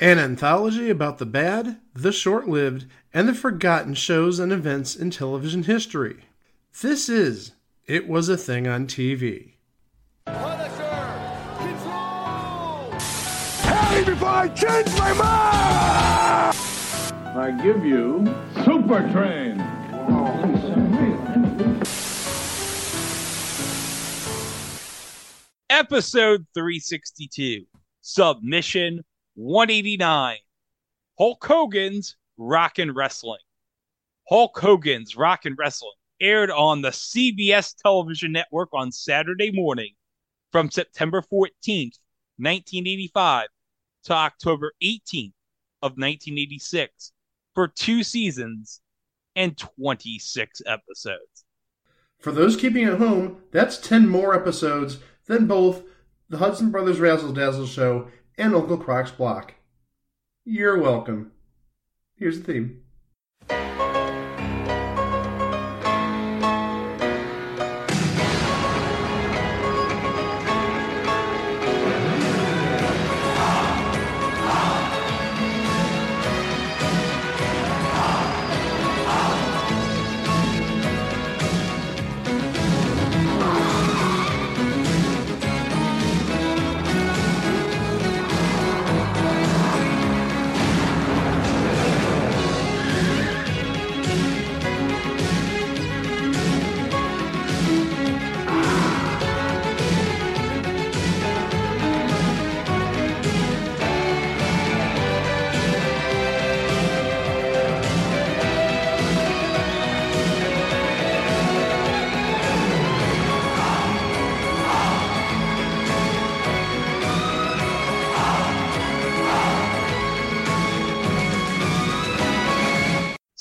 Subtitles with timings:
[0.00, 5.10] An anthology about the bad, the short lived, and the forgotten shows and events in
[5.10, 6.18] television history.
[6.80, 7.50] This is
[7.84, 9.54] It Was a Thing on TV.
[10.24, 11.18] Punisher!
[11.58, 12.94] Control!
[13.60, 16.56] Tell me before I change my mind!
[17.36, 18.24] I give you
[18.64, 19.58] Super Train.
[25.68, 27.64] Episode 362,
[28.00, 29.02] Submission
[29.38, 30.38] 189,
[31.16, 33.38] Hulk Hogan's Rock 'n' Wrestling.
[34.28, 39.94] Hulk Hogan's Rock 'n' Wrestling aired on the CBS television network on Saturday morning
[40.50, 42.00] from September 14th,
[42.38, 43.46] 1985
[44.02, 45.34] to October 18th
[45.82, 47.12] of 1986
[47.54, 48.80] for two seasons
[49.36, 51.44] and 26 episodes.
[52.18, 55.84] For those keeping at home, that's 10 more episodes than both
[56.28, 59.54] the Hudson Brothers Razzle Dazzle Show and Uncle Croc's Block.
[60.44, 61.32] You're welcome.
[62.16, 62.82] Here's the theme.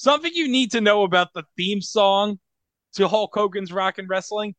[0.07, 2.39] Something you need to know about the theme song
[2.93, 4.55] to Hulk Hogan's Rock and Wrestling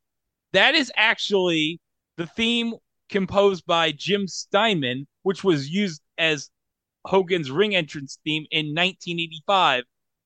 [0.53, 1.81] that is actually
[2.17, 2.75] the theme
[3.09, 6.51] composed by Jim Steinman, which was used as
[7.05, 9.85] Hogan's ring entrance theme in 1985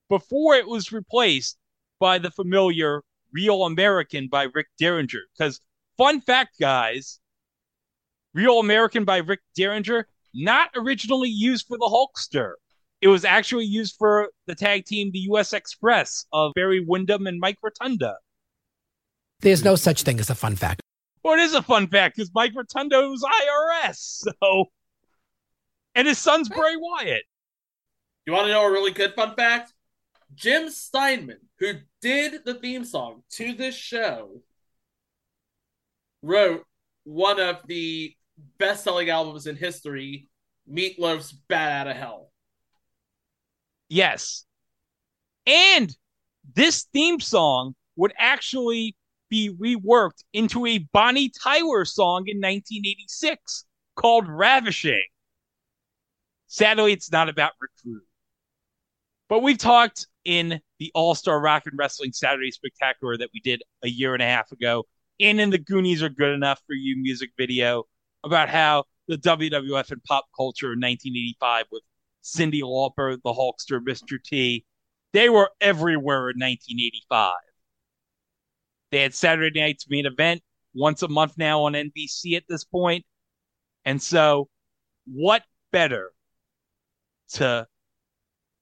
[0.10, 1.58] before it was replaced
[2.02, 5.22] by the familiar Real American by Rick Derringer.
[5.38, 5.62] Because,
[5.98, 7.22] fun fact, guys,
[8.34, 12.56] Real American by Rick Derringer, not originally used for the Hulkster.
[13.04, 15.52] It was actually used for the tag team, the U.S.
[15.52, 18.16] Express of Barry Windham and Mike Rotunda.
[19.42, 20.82] There's no such thing as a fun fact.
[21.22, 23.96] Well, it is a fun fact because Mike Rotunda was IRS,
[24.42, 24.66] so
[25.96, 27.24] and his son's Bray Wyatt.
[28.26, 29.74] You want to know a really good fun fact?
[30.34, 34.42] Jim Steinman, who did the theme song to this show,
[36.22, 36.64] wrote
[37.04, 38.16] one of the
[38.58, 40.30] best selling albums in history,
[40.72, 42.30] Meatloaf's Bat Out of Hell.
[43.94, 44.48] Yes,
[45.46, 45.96] and
[46.56, 48.96] this theme song would actually
[49.30, 53.66] be reworked into a Bonnie Tyler song in 1986
[53.96, 55.06] called Ravishing.
[56.48, 58.02] Sadly, it's not about Rick Rude.
[59.30, 63.62] But we've talked in the All Star Rock and Wrestling Saturday Spectacular that we did
[63.84, 64.86] a year and a half ago,
[65.20, 67.84] and in the Goonies Are Good Enough for You music video
[68.24, 71.84] about how the WWF and pop culture in 1985 with
[72.24, 74.22] Cyndi Lauper, the Hulkster, Mr.
[74.24, 74.66] T,
[75.12, 77.34] they were everywhere in 1985.
[78.92, 80.42] They had Saturday night's main event
[80.74, 83.06] once a month now on NBC at this point.
[83.86, 84.50] And so,
[85.06, 86.12] what better
[87.34, 87.68] to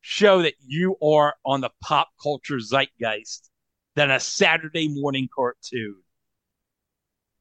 [0.01, 3.49] show that you are on the pop culture zeitgeist
[3.95, 6.01] than a Saturday morning cartoon?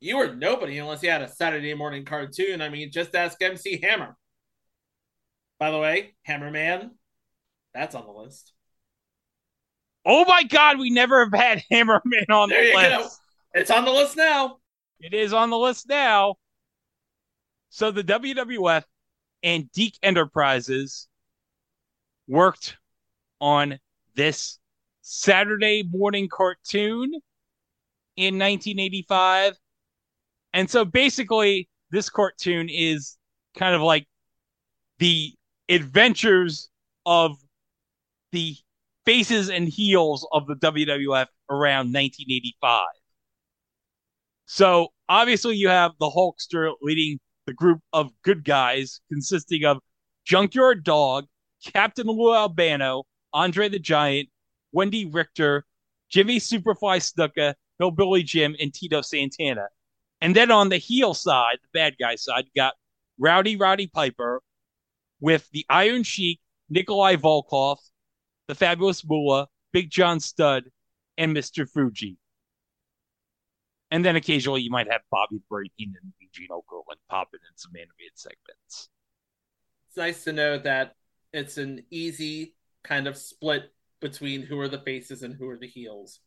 [0.01, 2.61] You were nobody unless you had a Saturday morning cartoon.
[2.61, 4.17] I mean, just ask MC Hammer.
[5.61, 6.91] By the way, Hammerman,
[7.75, 8.53] that's on the list.
[10.05, 13.21] Oh my God, we never have had Hammerman on There the list.
[13.53, 13.61] go.
[13.61, 14.57] It's on the list now.
[15.01, 16.37] It is on the list now.
[17.69, 18.85] So the WWF
[19.43, 21.07] and DIC Enterprises
[22.27, 22.77] worked
[23.41, 23.79] on
[24.17, 24.59] this
[25.03, 27.13] Saturday morning cartoon
[28.17, 29.55] in 1985.
[30.53, 33.17] And so basically, this cartoon is
[33.57, 34.07] kind of like
[34.99, 35.35] the
[35.71, 36.69] adventures
[37.07, 37.39] of
[38.33, 38.57] the
[39.07, 42.85] faces and heels of the WWF around 1985.
[44.47, 49.79] So obviously, you have the Hulkster leading the group of good guys, consisting of
[50.25, 51.27] Junkyard Dog,
[51.65, 54.29] Captain Lou Albano, Andre the Giant,
[54.75, 55.65] Wendi Richter,
[56.11, 59.69] Jimmy Superfly Snuka, Hillbilly Jim, and Tito Santana.
[60.21, 62.75] And then on the heel side, the bad guy side, you got
[63.19, 64.43] Rowdy Roddy Piper,
[65.21, 67.79] with the Iron Sheik, Nikolai Volkov,
[68.49, 70.65] the Fabulous Moolah, Big John Studd,
[71.17, 71.69] and Mr.
[71.69, 72.17] Fuji.
[73.91, 75.41] And then occasionally you might have Bobby
[75.77, 78.89] Heenan and Eugene Okerlund popping in some animated segments.
[79.89, 80.95] It's nice to know that
[81.33, 85.67] it's an easy kind of split between who are the faces and who are the
[85.67, 86.21] heels.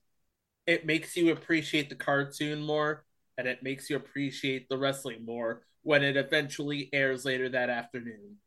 [0.67, 3.05] It makes you appreciate the cartoon more,
[3.37, 8.37] and it makes you appreciate the wrestling more when it eventually airs later that afternoon.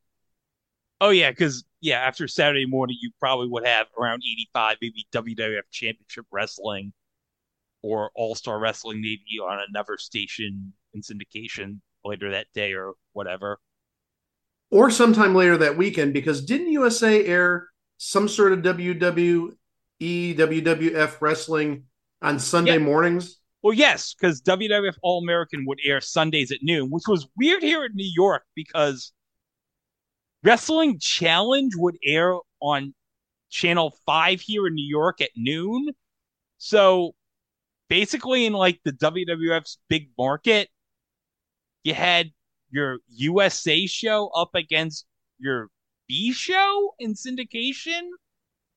[1.01, 5.63] Oh yeah, because yeah, after Saturday morning, you probably would have around eighty-five, maybe WWF
[5.71, 6.93] Championship Wrestling
[7.83, 13.59] or All Star Wrestling, maybe on another station in syndication later that day or whatever.
[14.71, 17.69] Or sometime later that weekend, because didn't USA air
[17.99, 19.57] some sort of WWE,
[20.01, 21.85] WWF wrestling
[22.23, 22.79] on Sunday Yeah.
[22.79, 23.39] mornings?
[23.63, 27.85] Well, yes, because WWF All American would air Sundays at noon, which was weird here
[27.85, 29.13] in New York because
[30.43, 32.95] Wrestling Challenge would air on
[33.51, 35.89] Channel 5 here in New York at noon.
[36.59, 37.15] So
[37.89, 40.69] basically, in like the WWF's big market,
[41.85, 42.31] you had
[42.71, 45.07] your USA show up against
[45.39, 45.69] your
[46.09, 48.03] B show in syndication,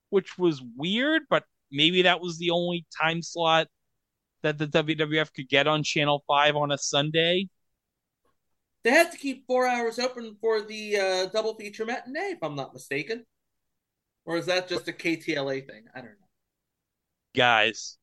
[0.10, 3.68] which was weird, but maybe that was the only time slot
[4.42, 7.50] that the WWF could get on Channel 5 on a Sunday.
[8.90, 12.56] They had to keep four hours open for the uh, double feature matinee, if I'm
[12.56, 13.24] not mistaken.
[14.26, 15.84] Or is that just a KTLA thing?
[15.94, 16.28] I don't know.
[17.36, 18.00] Guys,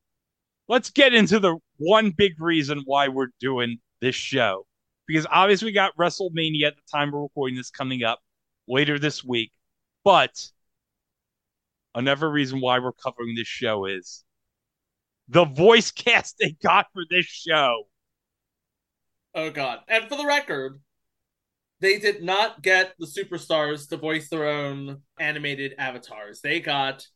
[0.68, 4.64] let's get into the one big reason why we're doing this show.
[5.08, 8.20] Because obviously we got WrestleMania at the time we're recording this coming up
[8.68, 9.50] later this week.
[10.04, 10.40] But
[11.96, 14.22] another reason why we're covering this show is
[15.26, 17.88] the voice cast they got for this show.
[19.36, 19.80] Oh god.
[19.86, 20.80] And for the record,
[21.80, 26.40] they did not get the superstars to voice their own animated avatars.
[26.40, 27.06] They got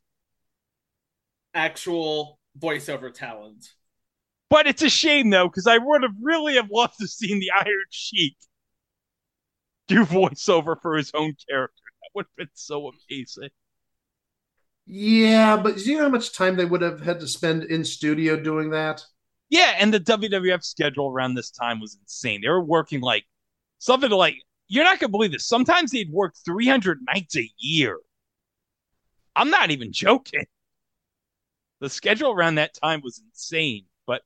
[1.55, 3.73] actual voiceover talent.
[4.51, 7.51] But it's a shame though, because I would have really have loved to seen the
[7.55, 8.37] Iron Sheik
[9.87, 11.83] do voiceover for his own character.
[12.01, 13.49] That would have been so amazing.
[14.85, 17.83] Yeah, but do you know how much time they would have had to spend in
[17.83, 19.03] studio doing that?
[19.51, 22.39] Yeah, and the WWF schedule around this time was insane.
[22.41, 23.25] They were working like
[23.79, 24.35] something like
[24.69, 25.45] you're not gonna believe this.
[25.45, 27.99] Sometimes they'd work 300 nights a year.
[29.35, 30.45] I'm not even joking.
[31.81, 34.21] The schedule around that time was insane, but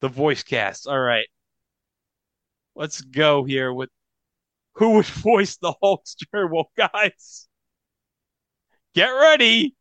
[0.00, 0.86] the voice cast.
[0.88, 1.26] All right.
[2.74, 3.90] Let's go here with
[4.74, 6.50] who would voice the Hulkster.
[6.50, 7.48] Well, guys,
[8.94, 9.74] get ready.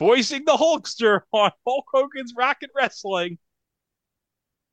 [0.00, 3.38] Voicing the Hulkster on Hulk Hogan's Rock 'n' Wrestling,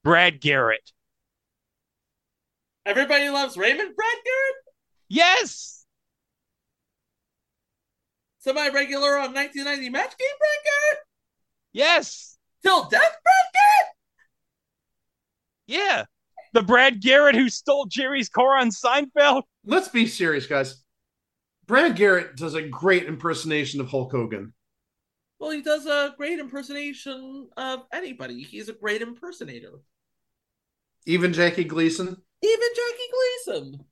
[0.01, 0.94] Brad Garrett.
[2.85, 4.56] Everybody loves Raymond Brad Garrett?
[5.09, 5.85] Yes.
[8.39, 11.06] Semi regular on 1990 match game Brad Garrett?
[11.73, 12.38] Yes.
[12.63, 12.89] Till death
[13.21, 13.95] Brad Garrett?
[15.68, 16.06] Yeah.
[16.53, 19.44] The Brad Garrett who stole Jerry's car on Seinfeld.
[19.65, 20.81] Let's be serious, guys.
[21.65, 24.53] Brad Garrett does a great impersonation of Hulk Hogan.
[25.39, 28.41] Well, he does a great impersonation of anybody.
[28.41, 29.81] He's a great impersonator.
[31.05, 32.07] Even Jackie Gleason.
[32.07, 33.85] Even Jackie Gleason.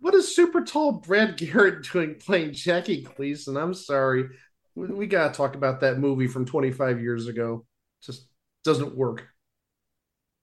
[0.00, 3.56] What is super tall Brad Garrett doing playing Jackie Gleason?
[3.56, 4.28] I'm sorry.
[4.74, 7.66] We, we got to talk about that movie from 25 years ago.
[8.02, 8.26] Just
[8.64, 9.26] doesn't work.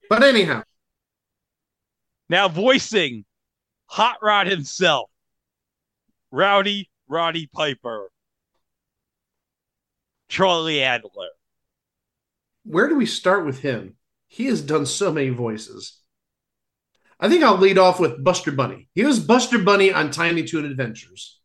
[0.10, 0.64] But anyhow,
[2.30, 3.26] Now voicing
[3.88, 5.10] Hot Rod himself,
[6.32, 8.10] Rowdy Roddy Piper,
[10.30, 11.30] Charlie Adler.
[12.64, 13.96] where do we start with him?
[14.28, 16.02] He has done so many voices.
[17.20, 18.90] I think I'll lead off with Buster Bunny.
[18.94, 21.40] He was Buster Bunny on Tiny Toon Adventures.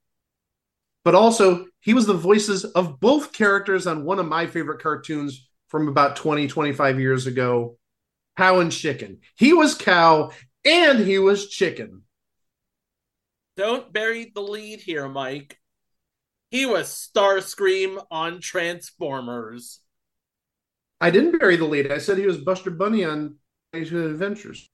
[1.05, 5.49] But also, he was the voices of both characters on one of my favorite cartoons
[5.69, 7.79] from about 20, 25 years ago
[8.37, 9.21] Cow and Chicken.
[9.37, 10.33] He was Cow
[10.65, 12.03] and he was Chicken.
[13.57, 15.59] Don't bury the lead here, Mike.
[16.53, 19.81] He was Starscream on Transformers.
[21.01, 21.91] I didn't bury the lead.
[21.91, 23.37] I said he was Buster Bunny on
[23.73, 24.71] Tiny Toon Adventures.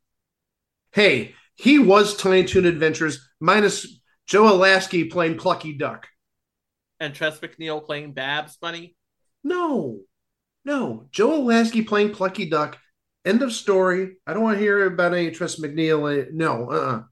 [0.91, 6.09] Hey, he was Tiny Toon Adventures minus Joe Alaskey playing Plucky Duck.
[6.99, 8.97] And Tress MacNeille playing Babs Bunny.
[9.45, 10.01] No,
[10.65, 11.07] no.
[11.13, 12.77] Joe Alaskey playing Plucky Duck.
[13.25, 14.17] End of story.
[14.27, 16.23] I don't want to hear about any Tress MacNeille.
[16.23, 17.03] uh, No, uh-uh.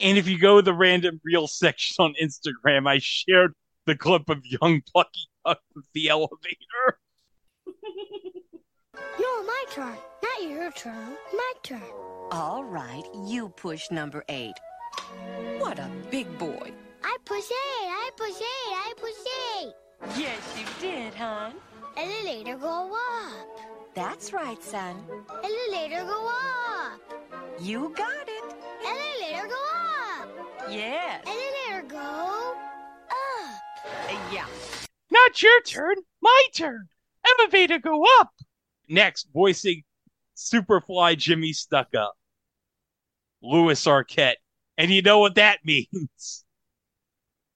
[0.00, 3.52] And if you go to the random reel section on Instagram, I shared
[3.86, 6.98] the clip of young Plucky Duck with the elevator.
[9.18, 9.96] No, my turn.
[10.22, 11.16] Not your turn.
[11.32, 11.82] My turn.
[12.30, 14.54] All right, you push number eight.
[15.58, 16.72] What a big boy.
[17.02, 17.88] I push eight.
[17.88, 18.74] I push eight.
[18.74, 19.12] I push
[19.60, 19.72] eight.
[20.18, 21.54] Yes, you did, hon.
[21.96, 23.60] Elevator go up.
[23.94, 24.96] That's right, son.
[25.42, 27.00] Elevator go up.
[27.60, 28.54] You got it.
[28.84, 29.73] Elevator go up.
[30.70, 31.22] Yes.
[31.26, 32.56] Elevator go up.
[33.10, 34.46] Uh, yeah.
[35.10, 36.88] Not your turn, my turn.
[37.38, 38.30] Elevator go up.
[38.88, 39.82] Next, voicing
[40.36, 42.08] Superfly Jimmy Snuka.
[43.42, 44.36] Lewis Arquette.
[44.78, 46.44] And you know what that means.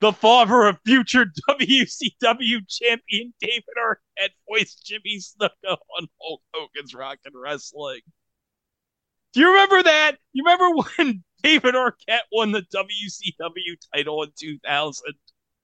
[0.00, 7.19] The father of future WCW champion David Arquette voiced Jimmy Snuka on Hulk Hogan's Rock
[7.25, 8.00] and Wrestling.
[9.32, 10.12] Do you remember that?
[10.32, 15.14] You remember when David Arquette won the WCW title in 2000?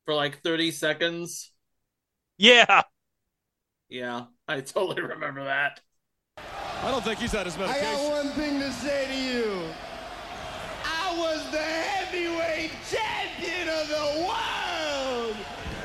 [0.04, 1.52] For like 30 seconds.
[2.36, 2.82] Yeah.
[3.88, 5.80] Yeah, I totally remember that.
[6.36, 7.86] I don't think he's had his medication.
[7.86, 9.62] I got one thing to say to you.
[10.84, 15.36] I was the heavyweight champion of the world,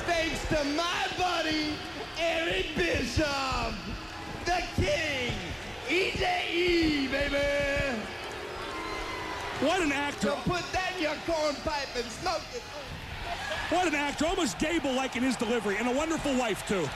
[0.05, 1.75] thanks to my buddy
[2.19, 3.77] Eric Bischoff,
[4.45, 5.33] the king,
[5.87, 7.68] EJE, baby.
[9.61, 10.27] What an actor!
[10.27, 12.61] So put that in your corn pipe and smoke it.
[13.69, 14.25] What an actor!
[14.25, 16.87] Almost Gable-like in his delivery, and a wonderful wife too.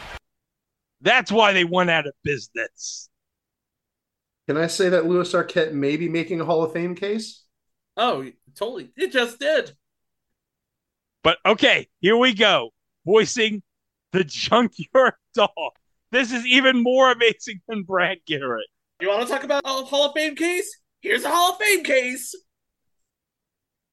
[1.01, 3.09] That's why they went out of business.
[4.47, 7.43] Can I say that Lewis Arquette may be making a Hall of Fame case?
[7.97, 8.91] Oh, totally.
[8.95, 9.73] It just did.
[11.21, 12.71] But okay, here we go.
[13.05, 13.61] Voicing
[14.13, 15.49] the Junkyard Dog.
[16.11, 18.67] This is even more amazing than Brad Garrett.
[19.01, 20.79] You want to talk about a Hall of Fame case?
[21.01, 22.33] Here's a Hall of Fame case.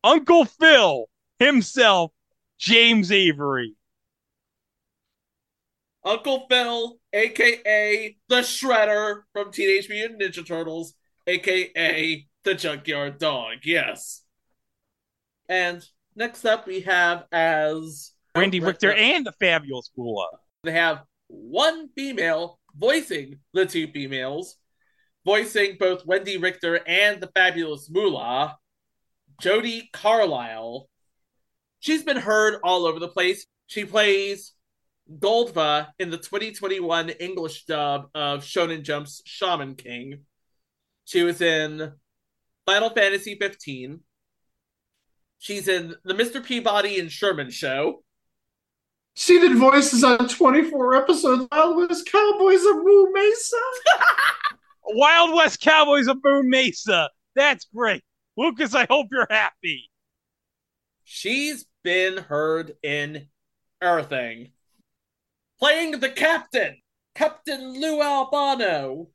[0.02, 1.06] Uncle Phil
[1.38, 2.12] himself,
[2.58, 3.74] James Avery.
[6.04, 10.94] Uncle Phil, aka the Shredder from Teenage Mutant Ninja Turtles,
[11.26, 13.58] aka the Junkyard Dog.
[13.64, 14.22] Yes.
[15.48, 15.84] And
[16.16, 20.38] next up, we have as Randy Richter and the Fabulous Moolah.
[20.62, 24.56] They have one female voicing the two females,
[25.26, 28.56] voicing both Wendi Richter and the Fabulous Moolah,
[29.40, 30.88] Jodi Carlisle.
[31.80, 33.46] She's been heard all over the place.
[33.66, 34.52] She plays
[35.18, 40.20] Goldva in the 2021 English dub of Shonen Jump's Shaman King.
[41.04, 41.92] She was in
[42.66, 44.00] Final Fantasy 15.
[45.38, 46.44] She's in the Mr.
[46.44, 48.04] Peabody and Sherman show.
[49.14, 53.56] She did voices on 24 episodes of Wild West Cowboys of Moo Mesa.
[54.84, 57.10] Wild West Cowboys of Moo Mesa.
[57.34, 58.04] That's great.
[58.36, 59.90] Lucas, I hope you're happy.
[61.04, 63.28] She's been heard in
[63.82, 64.52] everything
[65.58, 66.76] playing the captain,
[67.14, 69.08] Captain Lou Albano.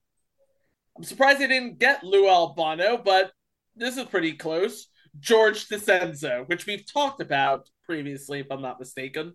[0.95, 3.31] I'm surprised they didn't get Lou Albano, but
[3.75, 4.87] this is pretty close.
[5.19, 9.33] George DiCenzo, which we've talked about previously, if I'm not mistaken.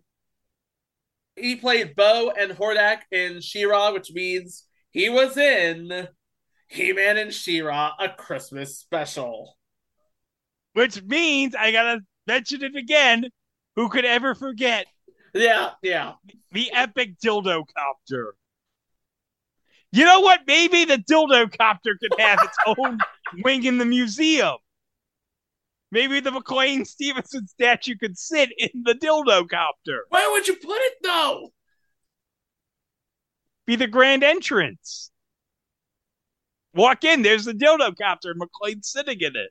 [1.37, 6.09] He played Bow and Hordak in She-Ra, which means he was in
[6.69, 9.57] He-Man and She-Ra, a Christmas special.
[10.81, 13.29] Which means I gotta mention it again.
[13.77, 14.87] Who could ever forget
[15.35, 16.15] yeah, yeah.
[16.53, 18.35] The epic dildo copter.
[19.93, 20.41] You know what?
[20.47, 22.99] Maybe the dildo copter could have its own
[23.45, 24.57] wing in the museum.
[25.93, 30.05] Maybe the McLean Stevenson statue could sit in the dildo copter.
[30.09, 31.51] Where would you put it though?
[33.67, 35.11] Be the grand entrance.
[36.75, 39.51] Walk in, there's the dildo copter, McLean sitting in it.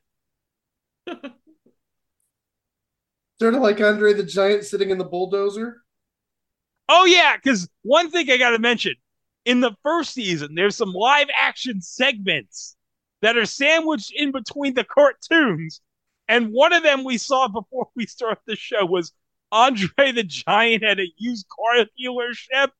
[3.40, 5.82] Sort of like Andre the Giant sitting in the bulldozer.
[6.88, 8.94] Oh yeah, because one thing I got to mention
[9.44, 12.76] in the first season, there's some live action segments
[13.22, 15.80] that are sandwiched in between the cartoons,
[16.28, 19.12] and one of them we saw before we started the show was
[19.52, 22.70] Andre the Giant at a used car dealership,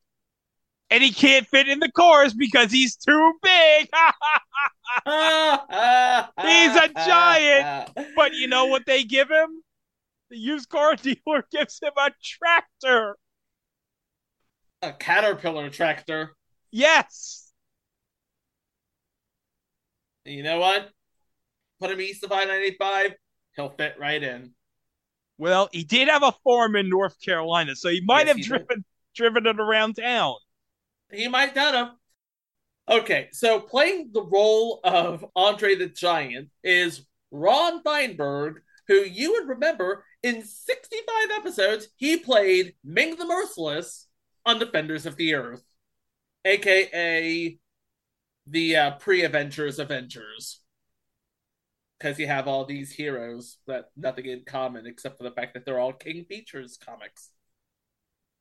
[0.90, 3.88] and he can't fit in the cars because he's too big.
[5.06, 9.62] he's a giant, but you know what they give him?
[10.30, 13.18] the used car dealer gives him a tractor.
[14.82, 16.34] A caterpillar tractor.
[16.70, 17.52] Yes.
[20.24, 20.88] You know what?
[21.80, 23.14] Put him east of I 95,
[23.56, 24.52] he'll fit right in.
[25.38, 28.84] Well, he did have a farm in North Carolina, so he might yes, have driven
[29.16, 30.34] driven it around town.
[31.12, 31.90] He might not have.
[32.88, 39.48] Okay, so playing the role of Andre the Giant is Ron Feinberg, who you would
[39.48, 44.08] remember in 65 episodes, he played Ming the Merciless
[44.44, 45.62] on Defenders of the Earth,
[46.44, 47.58] aka
[48.46, 50.60] the uh, pre-Avengers Avengers.
[51.98, 55.64] Because you have all these heroes that nothing in common except for the fact that
[55.66, 57.30] they're all King Features comics.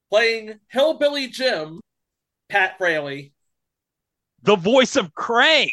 [0.10, 1.82] Playing Hillbilly Jim,
[2.50, 3.34] Pat Fraley.
[4.42, 5.70] The voice of Krang.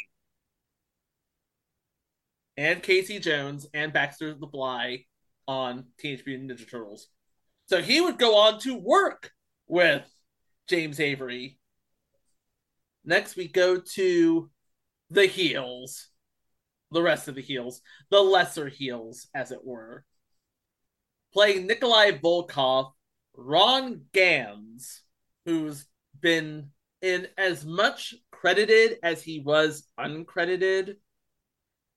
[2.57, 5.05] And Casey Jones and Baxter the Fly
[5.49, 7.09] on Teenage Mutant Ninja Turtles.
[7.67, 9.31] So he would go on to work
[9.67, 10.07] with
[10.69, 11.59] James Avery.
[13.05, 14.51] Next, we go to
[15.11, 16.09] the heels,
[16.91, 17.81] the rest of the heels,
[18.11, 20.05] the lesser heels, as it were.
[21.33, 22.93] Playing Nikolai Volkov,
[23.35, 25.03] Ron Gans,
[25.45, 25.87] who's
[26.21, 26.71] been
[27.03, 30.97] in as much credited as he was uncredited,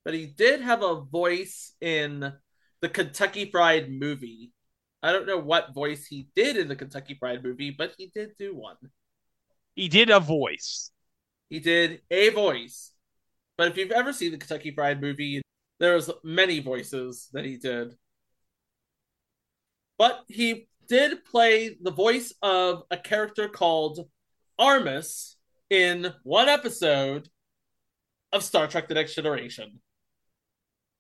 [0.06, 2.34] but he did have a voice in
[2.82, 4.52] the Kentucky Fried movie.
[5.02, 8.32] I don't know what voice he did in the Kentucky Fried movie, but he did
[8.38, 8.78] do one.
[9.76, 10.92] He did a voice.
[11.50, 12.92] He did a voice.
[13.58, 15.42] But if you've ever seen the Kentucky Fried movie,
[15.80, 17.96] there's many voices that he did.
[19.98, 24.10] But he did play the voice of a character called
[24.60, 25.36] Armus
[25.70, 27.30] in one episode
[28.34, 29.80] of Star Trek The Next Generation.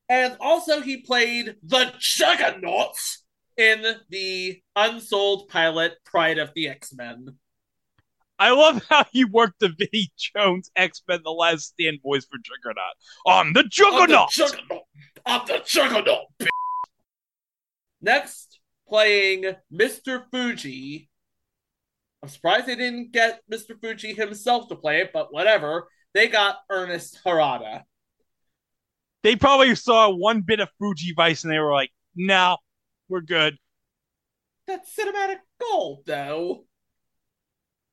[0.07, 3.23] And also, he played the Juggernauts
[3.57, 7.37] in the unsold pilot Pryde of the X Men.
[8.39, 12.37] I love how he worked the Vinnie Jones X Men The Last Stand voice for
[12.37, 12.95] Juggernaut.
[13.27, 14.09] I'm the Juggernaut!
[14.09, 14.83] I'm the Juggernaut!
[15.25, 16.25] I'm the Juggernaut!
[16.39, 16.47] Bitch.
[18.01, 18.58] Next,
[18.89, 20.23] playing Mr.
[20.31, 21.09] Fuji.
[22.21, 23.79] I'm surprised they didn't get Mr.
[23.79, 25.87] Fuji himself to play it, but whatever.
[26.13, 27.83] They got Ernest Harada
[29.23, 32.57] they probably saw one bit of Fuji Vice and they were like, "No,
[33.07, 33.57] we're good."
[34.67, 36.65] That's cinematic gold, though.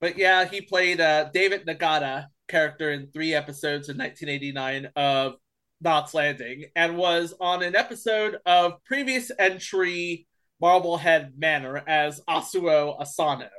[0.01, 5.37] But yeah, he played uh, David Nagata character in three episodes in 1989 of
[5.81, 10.27] Knots Landing, and was on an episode of previous entry
[10.61, 13.51] Marblehead Manor as Asuo Asano.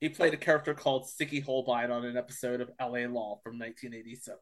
[0.00, 4.38] He played a character called Sticky Holbein on an episode of LA Law from 1987.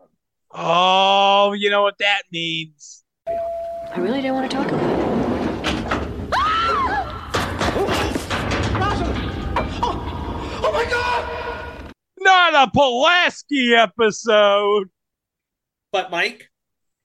[0.50, 3.04] Oh, you know what that means.
[3.28, 5.06] I really don't want to talk about it.
[9.84, 11.92] Oh, oh my god!
[12.18, 14.90] Not a Pulaski episode.
[15.92, 16.50] But Mike,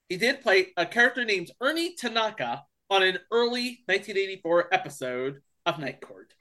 [0.10, 6.02] he did play a character named Ernie Tanaka on an early 1984 episode of Night
[6.02, 6.34] Court.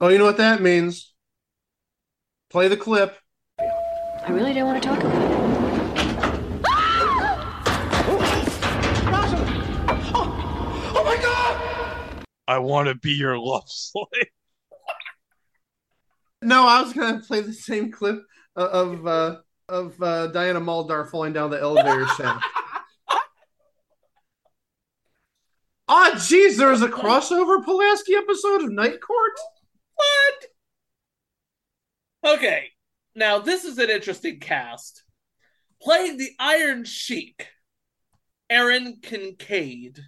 [0.00, 1.14] Oh, you know what that means?
[2.50, 3.16] Play the clip.
[3.58, 5.36] I really don't want to talk about it.
[10.98, 12.24] Oh my god!
[12.48, 14.06] I want to be your love slave.
[16.42, 18.20] no, I was gonna play the same clip
[18.56, 19.36] of uh,
[19.68, 22.44] of uh, Diana Muldaur falling down the elevator shaft.
[22.44, 22.66] Ah,
[25.88, 29.32] oh, jeez, there's a crossover Pulaski episode of Night Court.
[29.94, 30.46] What?
[32.36, 32.70] Okay,
[33.14, 35.04] now this is an interesting cast.
[35.80, 37.48] Playing the Iron Sheik,
[38.50, 40.00] Aaron Kincaid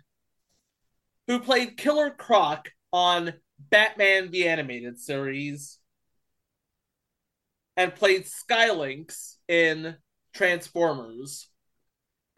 [1.29, 5.79] who played Killer Croc on Batman the Animated Series
[7.77, 9.95] and played Skylynx in
[10.35, 11.49] Transformers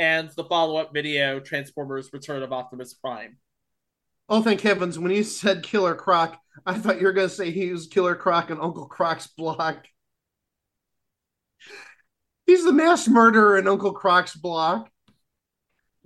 [0.00, 3.36] and the follow up video Transformers Return of Optimus Prime.
[4.30, 4.98] Oh, thank heavens.
[4.98, 8.14] When you said Killer Croc, I thought you were going to say he was Killer
[8.14, 9.86] Croc and Uncle Croc's block.
[12.46, 14.90] He's the mass murderer in Uncle Croc's block.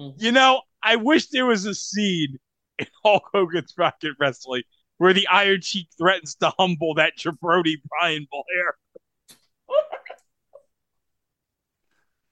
[0.00, 0.22] Mm-hmm.
[0.22, 2.38] You know, I wish there was a scene
[2.80, 4.64] in Hulk Hogan's Rock 'n' Wrestling,
[4.98, 8.74] where the Iron Sheik threatens to humble that jabroni Brian Blair.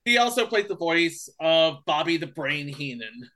[0.04, 3.28] he also played the voice of Bobby the Brain Heenan.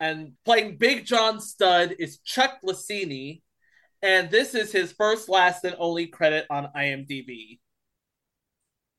[0.00, 3.42] And playing Big John Studd is Chuck Licini,
[4.02, 7.60] and this is his first, last, and only credit on IMDb.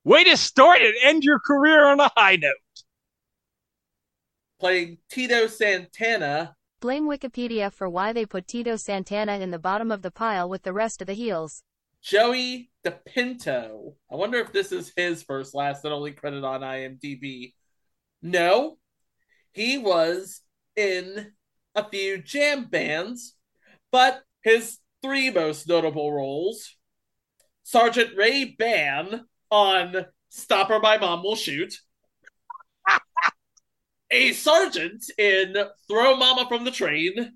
[0.05, 2.55] Way to start and end your career on a high note
[4.63, 6.55] playing Tito Santana.
[6.79, 10.63] Blame Wikipedia for why they put Tito Santana in the bottom of the pile with
[10.63, 11.63] the rest of the heels.
[12.03, 13.95] Joey DePinto.
[14.11, 17.53] I wonder if this is his first, last, and only credit on IMDb.
[18.21, 18.77] No,
[19.53, 20.41] he was
[20.75, 21.31] in
[21.75, 23.35] a few jam bands,
[23.91, 26.75] but his three most notable roles
[27.63, 31.73] Sergeant Ray Ban on Stop My Mom Will Shoot
[34.11, 35.55] a sergeant in
[35.87, 37.33] Throw Mama from the Train,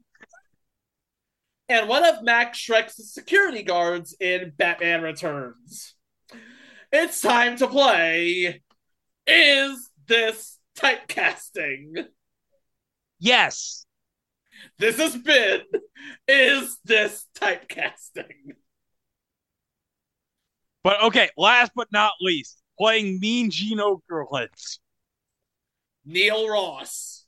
[1.69, 5.95] and one of Max Shreck's security guards in Batman Returns.
[6.91, 8.62] It's time to play.
[9.25, 12.06] Is this typecasting?
[13.19, 13.86] Yes.
[14.80, 15.62] This has been.
[16.27, 18.56] Is this typecasting?
[20.84, 24.77] But okay, last but not least, playing Mean Gene Okerlund.
[26.06, 27.25] Neil Ross.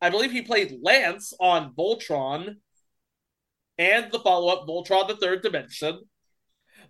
[0.00, 2.56] I believe he played Lance on Voltron
[3.78, 6.00] and the follow up Voltron the Third Dimension.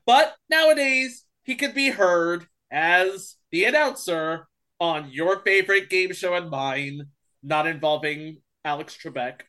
[0.06, 4.48] But nowadays, he could be heard as the announcer
[4.80, 7.08] on your favorite game show and mine,
[7.42, 9.42] not involving Alex Trebek.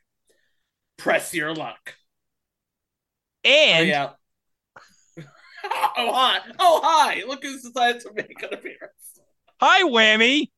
[0.98, 1.96] Press your luck.
[3.44, 4.10] And oh, yeah.
[5.98, 6.40] oh hi!
[6.60, 7.24] Oh hi!
[7.26, 9.20] Look who's decided to make an appearance.
[9.62, 10.50] Hi, Whammy.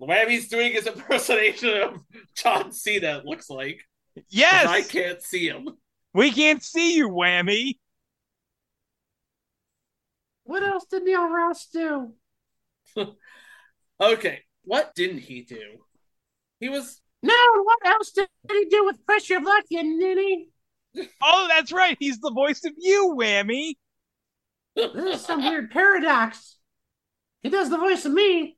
[0.00, 2.00] Whammy's doing his impersonation of
[2.34, 3.18] John Cena.
[3.18, 3.80] It looks like.
[4.28, 4.66] Yes.
[4.66, 5.68] I can't see him.
[6.14, 7.78] We can't see you, Whammy.
[10.44, 12.12] What else did Neil Ross do?
[14.00, 15.78] okay, what didn't he do?
[16.60, 17.00] He was.
[17.22, 20.48] No, what else did he do with Pressure of Luck, you ninny?
[21.22, 21.96] Oh, that's right.
[21.98, 23.74] He's the voice of you, Whammy.
[24.74, 26.58] This is some weird paradox.
[27.42, 28.56] He does the voice of me.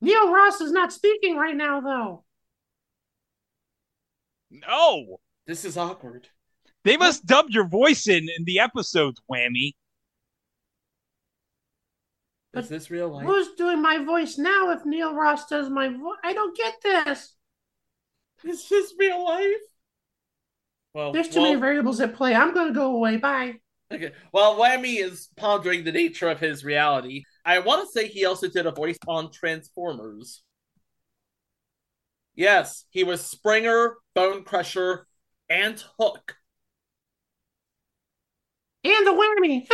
[0.00, 2.24] Neil Ross is not speaking right now, though.
[4.50, 5.20] No.
[5.46, 6.28] This is awkward.
[6.84, 9.72] They must dub your voice in in the episodes, Whammy.
[12.54, 13.26] Is this real life?
[13.26, 16.18] Who's doing my voice now if Neil Ross does my voice?
[16.24, 17.34] I don't get this.
[18.42, 19.60] Is this real life?
[20.94, 22.34] Well, there's too well, many variables at play.
[22.34, 23.18] I'm going to go away.
[23.18, 23.54] Bye.
[23.92, 24.12] Okay.
[24.32, 27.22] Well, Whammy is pondering the nature of his reality.
[27.44, 30.42] I want to say he also did a voice on Transformers.
[32.40, 35.06] Yes, he was Springer, Bone Crusher,
[35.50, 36.36] and Hook.
[38.82, 39.68] And the whammy.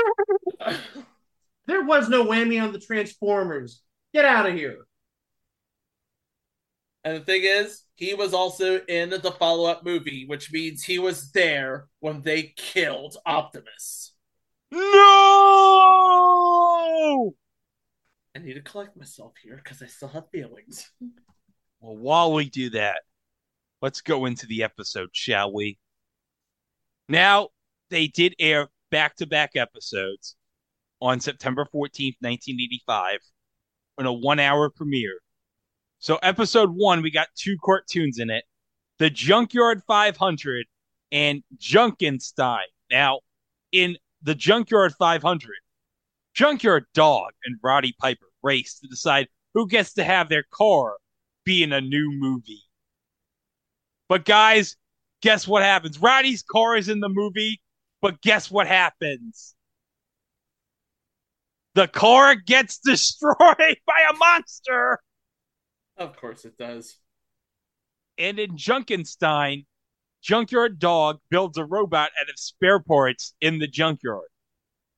[1.66, 3.82] there was no whammy on the Transformers.
[4.12, 4.78] Get out of here.
[7.04, 10.98] And the thing is, he was also in the follow up movie, which means he
[10.98, 14.12] was there when they killed Optimus.
[14.72, 14.82] No!
[18.34, 20.90] I need to collect myself here because I still have feelings.
[21.86, 23.02] Well, while we do that,
[23.80, 25.78] let's go into the episode, shall we?
[27.08, 27.50] Now,
[27.90, 30.34] they did air back to back episodes
[31.00, 33.20] on September 14th, 1985,
[33.98, 35.20] in a one hour premiere.
[36.00, 38.42] So, episode one, we got two cartoons in it
[38.98, 40.66] The Junkyard 500
[41.12, 42.66] and Junkenstein.
[42.90, 43.20] Now,
[43.70, 45.50] in The Junkyard 500,
[46.34, 50.96] Junkyard Dog and Roddy Piper race to decide who gets to have their car
[51.46, 52.64] be in a new movie.
[54.10, 54.76] But guys,
[55.22, 55.98] guess what happens?
[55.98, 57.62] Roddy's car is in the movie,
[58.02, 59.54] but guess what happens?
[61.74, 64.98] The car gets destroyed by a monster.
[65.96, 66.98] Of course it does.
[68.18, 69.64] And in Junkenstein,
[70.22, 74.28] Junkyard Dog builds a robot out of spare parts in the junkyard.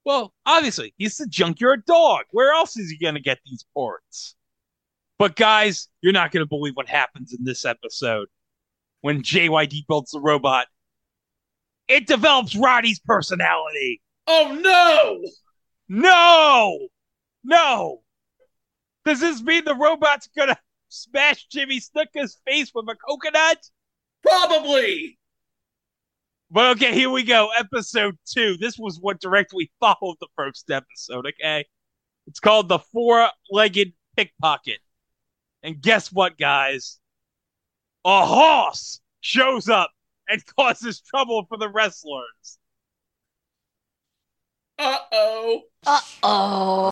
[0.04, 2.24] Well, obviously, he's the junkyard dog.
[2.30, 4.37] Where else is he going to get these parts?
[5.18, 8.28] But guys, you're not going to believe what happens in this episode
[9.00, 10.66] when JYD builds the robot.
[11.88, 14.00] It develops Roddy's personality.
[14.26, 15.28] Oh no!
[15.88, 16.88] No!
[17.42, 18.02] No!
[19.04, 20.59] Does this mean the robot's gonna
[20.90, 23.59] smash Jimmy Snuka's face with a coconut?
[24.22, 25.18] Probably!
[26.50, 27.48] But okay, here we go.
[27.59, 28.57] Episode two.
[28.59, 31.64] This was what directly followed the first episode, okay?
[32.26, 34.81] It's called The Four Legged Pickpocket.
[35.68, 36.98] And guess what, guys?
[38.02, 39.90] A horse shows up
[40.26, 42.59] and causes trouble for the wrestlers.
[44.78, 45.62] Uh oh.
[45.87, 46.90] Uh oh.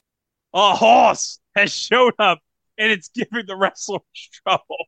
[0.52, 2.40] A horse has showed up
[2.76, 4.02] and it's giving the wrestlers
[4.46, 4.84] trouble.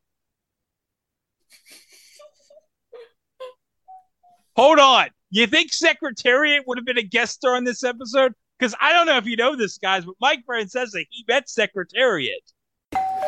[4.55, 5.07] Hold on.
[5.31, 8.35] You think Secretariat would have been a guest star in this episode?
[8.59, 12.43] Because I don't know if you know this, guys, but Mike that he met Secretariat.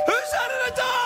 [0.05, 1.01] Who's under the door?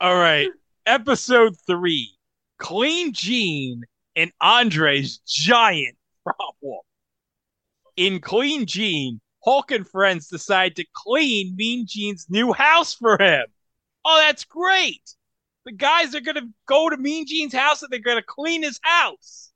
[0.00, 0.48] All right.
[0.86, 2.16] Episode three
[2.58, 3.82] Clean Gene
[4.16, 6.80] and Andre's giant problem.
[7.96, 13.46] In Clean Gene, Hulk and friends decide to clean Mean Gene's new house for him.
[14.10, 15.02] Oh, that's great.
[15.66, 18.62] The guys are going to go to Mean Gene's house and they're going to clean
[18.62, 19.50] his house.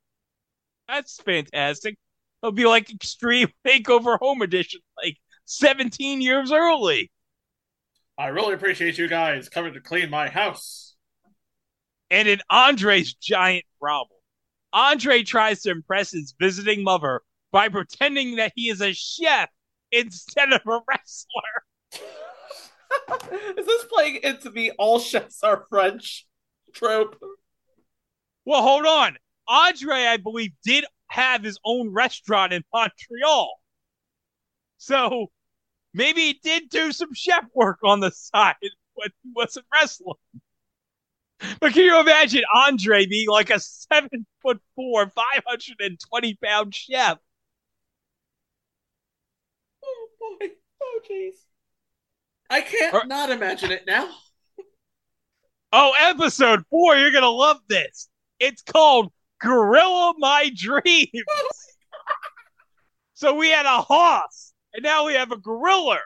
[0.87, 1.97] That's fantastic.
[2.43, 7.11] It'll be like Extreme Makeover Home Edition, like 17 years early.
[8.15, 10.93] I really appreciate you guys coming to clean my house.
[12.11, 14.19] And in Andre's giant problem,
[14.71, 19.49] Andre tries to impress his visiting mother by pretending that he is a chef
[19.91, 22.03] instead of a wrestler.
[23.57, 26.25] is this playing into the all chefs are French
[26.73, 27.17] trope?
[28.45, 29.17] Well, hold on.
[29.47, 33.59] Andre, I believe, did have his own restaurant in Montreal.
[34.77, 35.31] So
[35.93, 38.55] maybe he did do some chef work on the side
[38.95, 40.15] when he wasn't wrestling.
[41.59, 47.17] But can you imagine Andre being like a seven foot four, 520 pound chef?
[49.83, 50.47] Oh boy.
[50.81, 51.35] Oh jeez.
[52.53, 54.07] I can't or, not imagine it now.
[55.71, 58.09] Oh, episode four, you're gonna love this.
[58.39, 59.11] It's called
[59.41, 61.09] Gorilla My Dreams.
[63.15, 65.97] so we had a horse, and now we have a gorilla.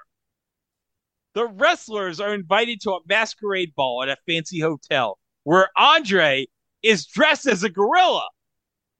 [1.33, 6.47] The wrestlers are invited to a masquerade ball at a fancy hotel where Andre
[6.81, 8.25] is dressed as a gorilla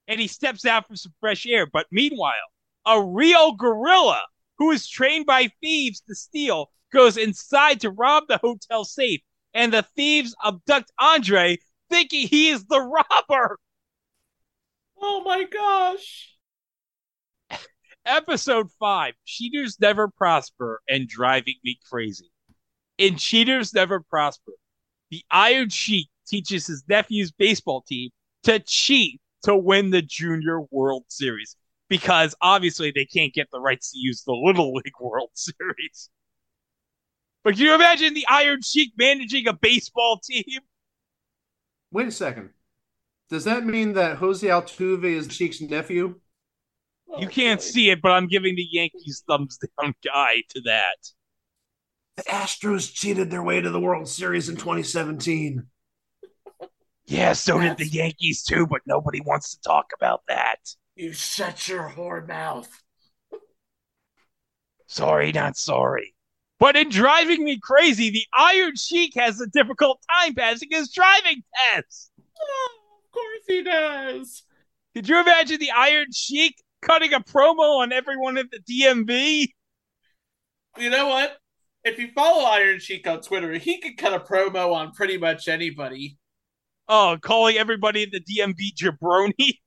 [0.10, 1.66] and he steps out for some fresh air.
[1.66, 2.34] But meanwhile,
[2.86, 4.20] a real gorilla
[4.58, 9.21] who is trained by thieves to steal goes inside to rob the hotel safe,
[9.54, 11.58] and the thieves abduct Andre,
[11.89, 13.60] thinking he is the robber.
[15.00, 16.36] Oh my gosh.
[18.06, 22.32] Episode 5 Cheaters Never Prosper and Driving Me Crazy.
[22.97, 24.54] In Cheaters Never Prosper,
[25.12, 28.10] the Iron Sheik teaches his nephew's baseball team
[28.43, 31.56] to cheat to win the Junior World Series
[31.89, 36.10] because obviously they can't get the rights to use the Little League World Series.
[37.48, 40.60] But can you imagine the Iron Sheik managing a baseball team?
[41.94, 42.50] Wait a second.
[43.30, 46.20] Does that mean that Jose Altuve is Sheik's nephew?
[47.18, 50.98] You can't see it, but I'm giving the Yankees thumbs down guy to that.
[52.18, 55.68] The Astros cheated their way to the World Series in 2017.
[57.06, 57.78] Yeah, so That's...
[57.78, 60.58] did the Yankees too, but nobody wants to talk about that.
[60.98, 62.84] You shut your whore mouth.
[64.88, 66.14] sorry, not sorry.
[66.60, 71.43] But in driving me crazy, the Iron Sheik has a difficult time passing his driving
[71.74, 72.12] test.
[72.39, 74.43] Oh, of course he does.
[74.96, 79.50] Could you imagine the Iron Sheik cutting a promo on everyone at the DMV?
[80.78, 81.38] You know what?
[81.84, 85.48] If you follow Iron Sheik on Twitter, he could cut a promo on pretty much
[85.48, 86.17] anybody.
[86.88, 89.60] Oh, calling everybody at the DMV jabroni.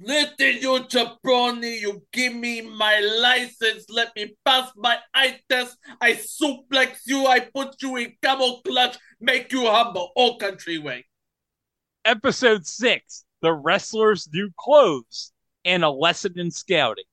[0.00, 6.14] Listen, you jabroni, you give me my license, let me pass my eye test, I
[6.14, 11.04] suplex you, I put you in camel clutch, make you humble, all country way.
[12.04, 15.32] Episode 6 The Wrestler's New Clothes
[15.64, 17.04] and a Lesson in Scouting.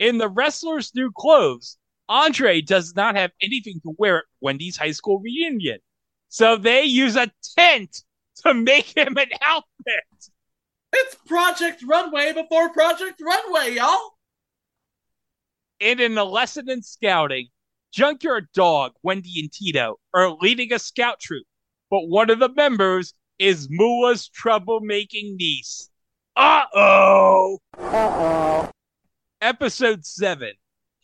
[0.00, 4.90] In The Wrestler's New Clothes, Andre does not have anything to wear at Wendi's high
[4.90, 5.78] school reunion.
[6.28, 8.02] So they use a tent
[8.44, 10.30] to make him an outfit.
[10.98, 14.14] It's Project Runway before Project Runway, y'all.
[15.78, 17.48] And in a lesson in scouting,
[17.92, 21.44] Junkyard Dog, Wendi, and Tito are leading a scout troop,
[21.90, 25.90] but one of the members is Moolah's troublemaking niece.
[26.34, 27.58] Uh oh.
[27.76, 28.70] Uh oh.
[29.42, 30.52] Episode 7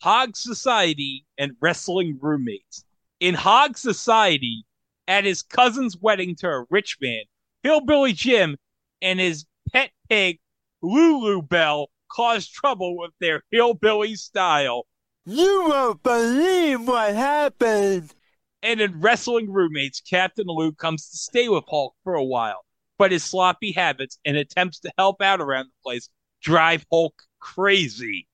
[0.01, 2.83] Hog Society and Wrestling Roommates.
[3.19, 4.65] In Hog Society,
[5.07, 7.21] at his cousin's wedding to a rich man,
[7.61, 8.57] Hillbilly Jim
[9.03, 10.39] and his pet pig,
[10.81, 14.85] Lulu Bell, caused trouble with their hillbilly style.
[15.25, 18.13] You won't believe what happened.
[18.61, 22.63] And in Wrestling Roommates, Captain Lou comes to stay with Hulk for a while,
[22.97, 26.09] but his sloppy habits and attempts to help out around the place
[26.41, 28.27] drive Hulk crazy.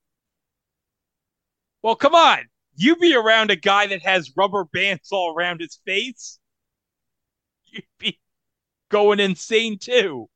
[1.81, 2.39] Well, come on.
[2.75, 6.39] You be around a guy that has rubber bands all around his face.
[7.65, 8.19] You'd be
[8.89, 10.29] going insane too.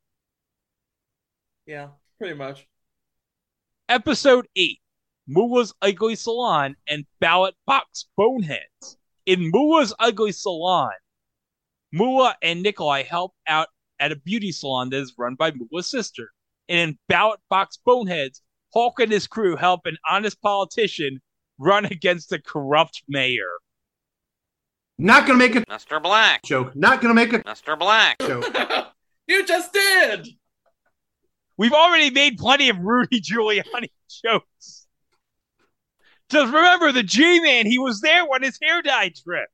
[1.65, 2.67] Yeah, pretty much.
[3.89, 4.79] Episode 8
[5.27, 8.97] Moolah's Ugly Salon and Ballot Box Boneheads.
[9.25, 10.91] In Moolah's Ugly Salon,
[11.93, 13.67] Moolah and Nikolai help out
[13.99, 16.31] at a beauty salon that is run by Moolah's sister.
[16.67, 18.41] And in Ballot Box Boneheads,
[18.73, 21.21] Hulk and his crew help an honest politician
[21.57, 23.59] run against a corrupt mayor.
[24.97, 26.01] Not gonna make a Mr.
[26.01, 26.75] Black joke.
[26.75, 27.77] Not gonna make a Mr.
[27.77, 28.45] Black joke.
[29.27, 30.27] you just did.
[31.57, 33.89] We've already made plenty of Rudy Giuliani
[34.23, 34.87] jokes.
[36.29, 39.51] Just remember the G Man, he was there when his hair dye dripped.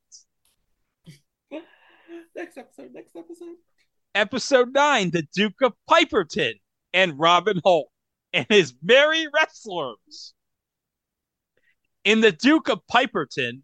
[2.35, 3.55] next episode, next episode.
[4.15, 6.53] Episode 9 The Duke of Piperton
[6.93, 7.89] and Robin Hulk.
[8.33, 10.33] and his merry wrestlers.
[12.05, 13.61] In the Duke of Piperton,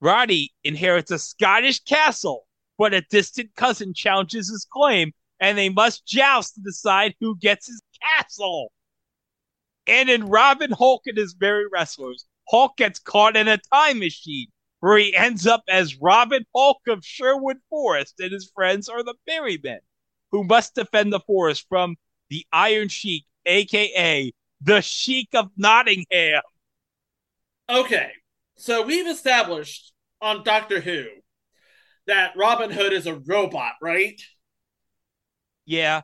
[0.00, 2.46] Roddy inherits a Scottish castle,
[2.78, 7.66] but a distant cousin challenges his claim, and they must joust to decide who gets
[7.66, 8.70] his castle.
[9.86, 14.48] And in Robin Hulk and his merry wrestlers, Hulk gets caught in a time machine
[14.80, 19.14] where he ends up as Robin Hulk of Sherwood Forest, and his friends are the
[19.26, 19.80] Merrymen,
[20.30, 21.96] who must defend the forest from
[22.28, 26.42] the Iron Sheik, aka the Sheik of Nottingham.
[27.68, 28.10] Okay,
[28.56, 31.06] so we've established on Doctor Who
[32.06, 34.20] that Robin Hood is a robot, right?
[35.70, 36.02] Yeah.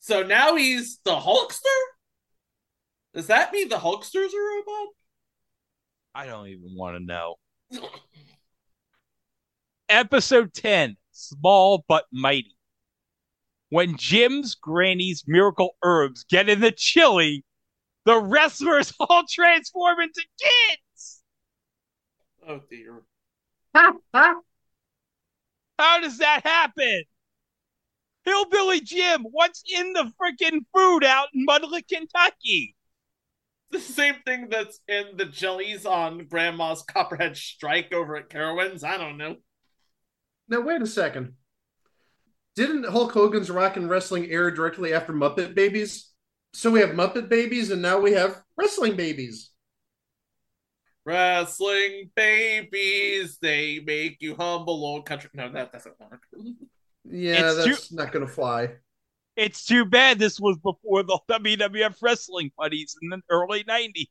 [0.00, 1.80] So now he's the Hulkster?
[3.14, 4.88] Does that mean the Hulkster's are a robot?
[6.14, 7.36] I don't even want to know.
[9.88, 12.54] Episode 10 Small but Mighty.
[13.70, 17.42] When Jim's granny's miracle herbs get in the chili,
[18.04, 21.22] the wrestlers all transform into kids.
[22.46, 23.00] Oh dear.
[23.72, 23.94] How
[26.02, 27.04] does that happen?
[28.24, 32.74] Hillbilly Jim, what's in the freaking food out in Mudlick, Kentucky?
[33.70, 38.84] The same thing that's in the jellies on Grandma's Copperhead Strike over at Carowinds.
[38.84, 39.36] I don't know.
[40.48, 41.34] Now wait a second.
[42.56, 46.10] Didn't Hulk Hogan's Rock and Wrestling air directly after Muppet Babies?
[46.52, 49.50] So we have Muppet Babies, and now we have Wrestling Babies.
[51.04, 55.28] Wrestling babies, they make you humble, old country.
[55.34, 56.22] No, that doesn't work.
[57.04, 58.70] Yeah, It's that's too- not going to fly.
[59.36, 64.06] It's too bad this was before the WWF wrestling buddies in the early 90s.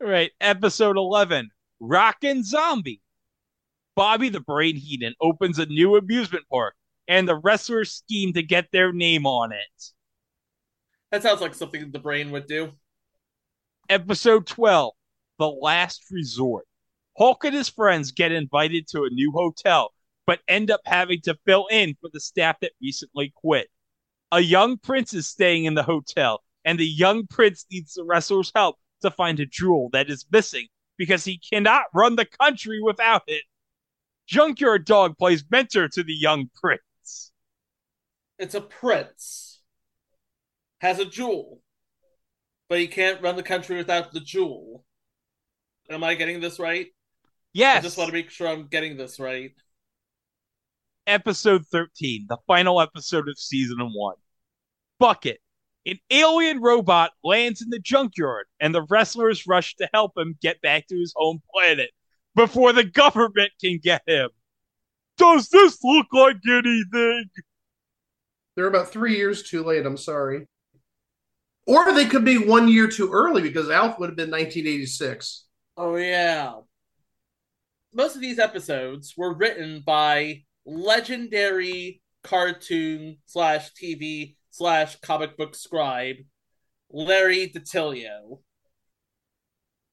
[0.00, 1.50] All right, episode 11
[1.80, 3.00] Rockin' Zombie.
[3.94, 6.74] Bobby the Brain Heenan opens a new amusement park,
[7.06, 9.84] and the wrestlers scheme to get their name on it.
[11.10, 12.72] That sounds like something the brain would do.
[13.88, 14.94] Episode 12
[15.38, 16.66] The Last Resort.
[17.18, 19.92] Hulk and his friends get invited to a new hotel,
[20.26, 23.68] but end up having to fill in for the staff that recently quit.
[24.30, 28.52] A young prince is staying in the hotel, and the young prince needs the wrestler's
[28.54, 33.22] help to find a jewel that is missing because he cannot run the country without
[33.26, 33.42] it.
[34.26, 37.32] Junkyard Dog plays mentor to the young prince.
[38.38, 39.60] It's a prince,
[40.80, 41.60] has a jewel,
[42.68, 44.84] but he can't run the country without the jewel.
[45.90, 46.86] Am I getting this right?
[47.52, 47.78] Yes.
[47.78, 49.52] I just want to make sure I'm getting this right.
[51.06, 54.16] Episode 13, the final episode of season one.
[54.98, 55.40] Bucket.
[55.84, 60.60] An alien robot lands in the junkyard, and the wrestlers rush to help him get
[60.60, 61.90] back to his home planet
[62.36, 64.30] before the government can get him.
[65.18, 67.30] Does this look like anything?
[68.54, 69.84] They're about three years too late.
[69.84, 70.46] I'm sorry.
[71.66, 75.46] Or they could be one year too early because Alf would have been 1986.
[75.76, 76.54] Oh, yeah.
[77.92, 86.16] Most of these episodes were written by legendary cartoon slash TV slash comic book scribe
[86.90, 88.40] Larry DiTillio.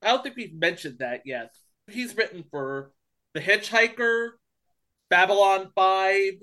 [0.01, 1.55] I don't think we've mentioned that yet.
[1.87, 2.91] He's written for
[3.33, 4.31] The Hitchhiker,
[5.09, 6.33] Babylon 5,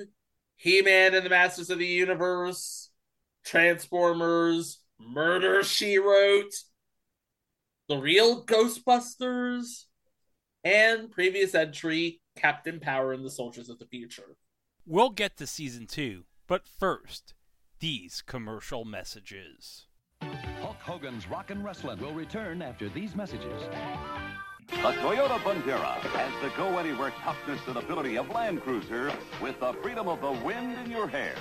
[0.57, 2.91] He Man and the Masters of the Universe,
[3.45, 6.55] Transformers, Murder She Wrote,
[7.89, 9.85] The Real Ghostbusters,
[10.65, 14.37] and previous entry Captain Power and the Soldiers of the Future.
[14.87, 17.35] We'll get to season two, but first,
[17.81, 19.87] these commercial messages.
[20.61, 23.63] Hulk Hogan's Rock 'n' Wrestling will return after these messages.
[24.69, 30.09] The Toyota Bandera has the go-anywhere toughness and ability of Land Cruiser with the freedom
[30.09, 31.35] of the wind in your hair.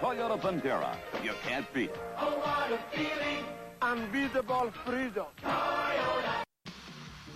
[0.00, 2.00] Toyota Bandera, you can't beat it.
[2.18, 3.44] Oh, what a feeling!
[3.82, 5.26] Unbeatable freedom.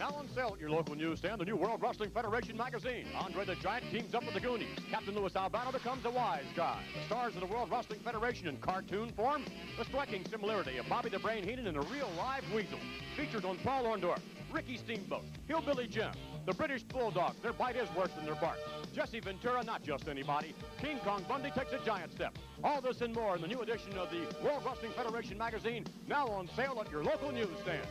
[0.04, 3.06] Now on sale at your local newsstand, the new World Wrestling Federation magazine.
[3.18, 4.78] Andre the Giant teams up with the Goonies.
[4.90, 6.82] Captain Louis Albano becomes a wise guy.
[6.94, 9.46] The stars of the World Wrestling Federation in cartoon form.
[9.78, 12.78] The striking similarity of Bobby the Brain Heenan and a real live weasel.
[13.16, 14.20] Features on Paul Orndorff,
[14.52, 16.12] Ricky Steamboat, Hillbilly Jim,
[16.44, 17.40] the British Bulldogs.
[17.40, 18.58] Their bite is worse than their bark.
[18.94, 20.54] Jesse Ventura, not just anybody.
[20.82, 22.36] King Kong Bundy takes a giant step.
[22.62, 26.26] All this and more in the new edition of the World Wrestling Federation magazine, now
[26.26, 27.86] on sale at your local newsstand.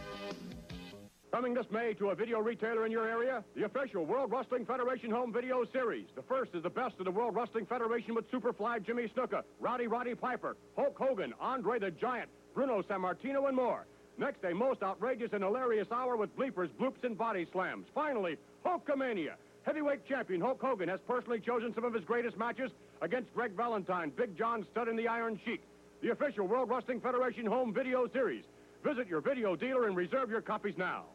[1.33, 5.09] Coming this May to a video retailer in your area, the official World Wrestling Federation
[5.09, 6.05] Home Video Series.
[6.15, 9.87] The first is the best of the World Wrestling Federation with Superfly Jimmy Snuka, Rowdy
[9.87, 13.87] Roddy Piper, Hulk Hogan, Andre the Giant, Bruno Sammartino, and more.
[14.19, 17.87] Next, a most outrageous and hilarious hour with bleepers, bloops, and body slams.
[17.95, 19.33] Finally, Hulkamania.
[19.63, 22.69] Heavyweight champion Hulk Hogan has personally chosen some of his greatest matches
[23.01, 25.63] against Greg Valentine, Big John Studd, and the Iron Sheik.
[26.03, 28.43] the official World Wrestling Federation home video series.
[28.83, 31.05] Visit your video dealer and reserve your copies now.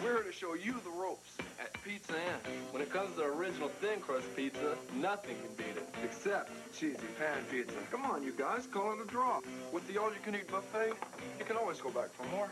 [0.00, 2.52] We're here to show you the ropes at Pizza Inn.
[2.70, 5.88] When it comes to original thin crust pizza, nothing can beat it.
[6.04, 7.74] Except cheesy pan pizza.
[7.90, 9.40] Come on, you guys, call it a draw.
[9.72, 10.92] With the all-you-can-eat buffet,
[11.40, 12.48] you can always go back for more.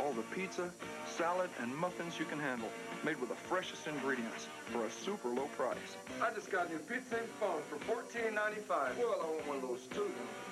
[0.00, 0.70] All the pizza,
[1.06, 2.68] salad, and muffins you can handle,
[3.04, 5.96] made with the freshest ingredients for a super low price.
[6.20, 8.98] I just got a new pizza and phone for $14.95.
[8.98, 10.10] Well, I want one of those too.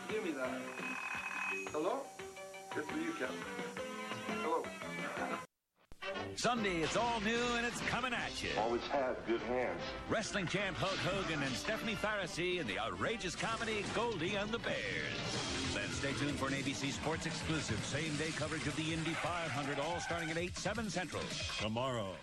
[0.08, 0.60] Give me that.
[1.72, 2.02] Hello?
[2.76, 3.36] It's for you, Captain.
[4.42, 4.62] Hello.
[6.36, 8.50] Sunday, it's all new and it's coming at you.
[8.58, 9.80] Always had good hands.
[10.08, 15.74] Wrestling champ Hulk Hogan and Stephanie Faracy in the outrageous comedy Goldie and the Bears.
[15.74, 19.78] Then stay tuned for an ABC Sports exclusive same day coverage of the Indy 500,
[19.78, 21.22] all starting at 8, 7 Central.
[21.60, 22.14] Tomorrow.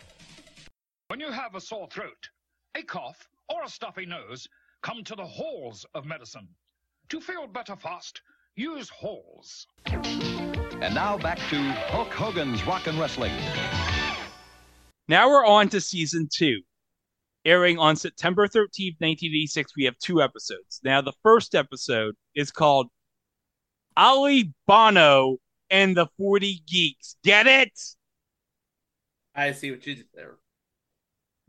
[1.07, 2.29] When you have a sore throat,
[2.75, 4.47] a cough, or a stuffy nose,
[4.81, 6.47] come to the halls of medicine.
[7.09, 8.21] To feel better fast,
[8.55, 9.67] use halls.
[10.79, 11.59] And now back to
[11.89, 13.31] Hulk Hogan's Rock and Wrestling.
[15.07, 16.61] Now we're on to season two.
[17.45, 20.79] Airing on September 13th, 1986, we have two episodes.
[20.83, 22.89] Now, the first episode is called
[23.95, 25.37] Ali Bono
[25.71, 27.15] and the 40 Geeks.
[27.23, 27.71] Get it?
[29.33, 30.35] I see what you did there.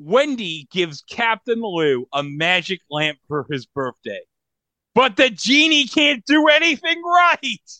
[0.01, 4.21] Wendi gives Captain Lou a magic lamp for his birthday.
[4.95, 7.71] But the genie can't do anything right.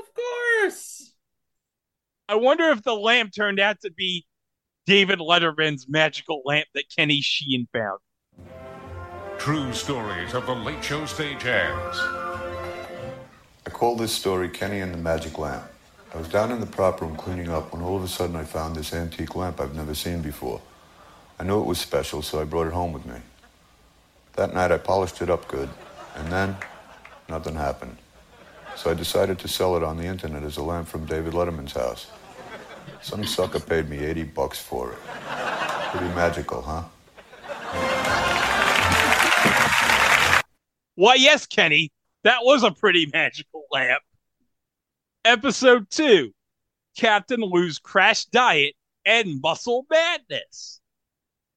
[0.00, 1.12] Of course.
[2.28, 4.26] I wonder if the lamp turned out to be
[4.86, 7.98] David Letterman's magical lamp that Kenny Sheehan found.
[9.38, 11.96] True stories of the late show stagehands.
[13.66, 15.64] I call this story Kenny and the Magic Lamp.
[16.14, 18.44] I was down in the prop room cleaning up when all of a sudden I
[18.44, 20.60] found this antique lamp I've never seen before.
[21.38, 23.16] I knew it was special, so I brought it home with me.
[24.34, 25.68] That night I polished it up good,
[26.14, 26.56] and then
[27.28, 27.96] nothing happened.
[28.76, 31.72] So I decided to sell it on the internet as a lamp from David Letterman's
[31.72, 32.08] house.
[33.02, 34.98] Some sucker paid me 80 bucks for it.
[35.92, 36.84] Pretty magical, huh?
[40.96, 44.02] Why, yes, Kenny, that was a pretty magical lamp.
[45.24, 46.32] Episode 2
[46.96, 50.80] Captain Lou's Crash Diet and Muscle Madness.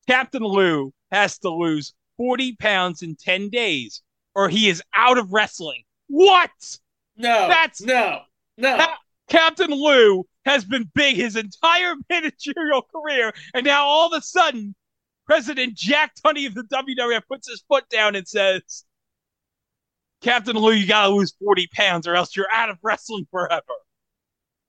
[0.07, 4.01] Captain Lou has to lose 40 pounds in 10 days,
[4.36, 5.84] or he is out of wrestling.
[6.07, 6.49] What?
[7.18, 7.47] No.
[7.47, 8.22] That's no.
[8.57, 8.78] No.
[8.78, 8.97] Ca-
[9.28, 14.76] Captain Lou has been big his entire managerial career, and now all of a sudden,
[15.26, 18.86] President Jack Tunney of the WWF puts his foot down and says,
[20.22, 23.61] Captain Lou, you gotta lose 40 pounds or else you're out of wrestling forever.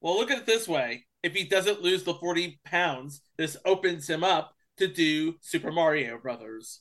[0.01, 1.07] Well, look at it this way.
[1.23, 6.19] If he doesn't lose the 40 pounds, this opens him up to do Super Mario
[6.19, 6.81] Brothers.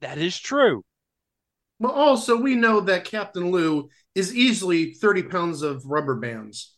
[0.00, 0.84] That is true.
[1.80, 6.76] But also, we know that Captain Lou is easily 30 pounds of rubber bands.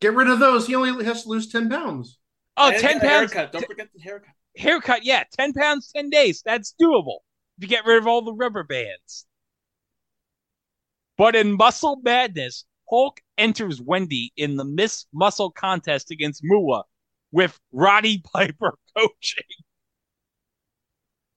[0.00, 0.66] Get rid of those.
[0.66, 2.18] He only has to lose 10 pounds.
[2.56, 3.32] Oh, And 10 pounds.
[3.32, 3.52] Haircut.
[3.52, 4.34] Don't forget the haircut.
[4.56, 5.24] Haircut, yeah.
[5.38, 6.42] 10 pounds, 10 days.
[6.44, 7.18] That's doable
[7.56, 9.26] if you get rid of all the rubber bands.
[11.16, 16.84] But in Muscle Madness, Hulk enters Wendi in the Miss Muscle contest against Moolah
[17.32, 19.44] with Roddy Piper coaching.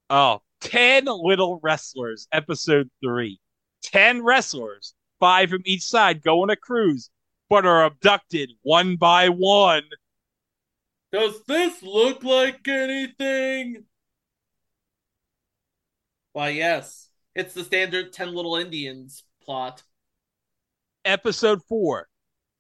[0.09, 3.39] Oh, 10 little wrestlers, episode three.
[3.83, 7.09] 10 wrestlers, five from each side, go on a cruise,
[7.49, 9.83] but are abducted one by one.
[11.11, 13.85] Does this look like anything?
[16.33, 17.09] Why, yes.
[17.35, 19.83] It's the standard 10 Little Indians plot.
[21.05, 22.07] Episode four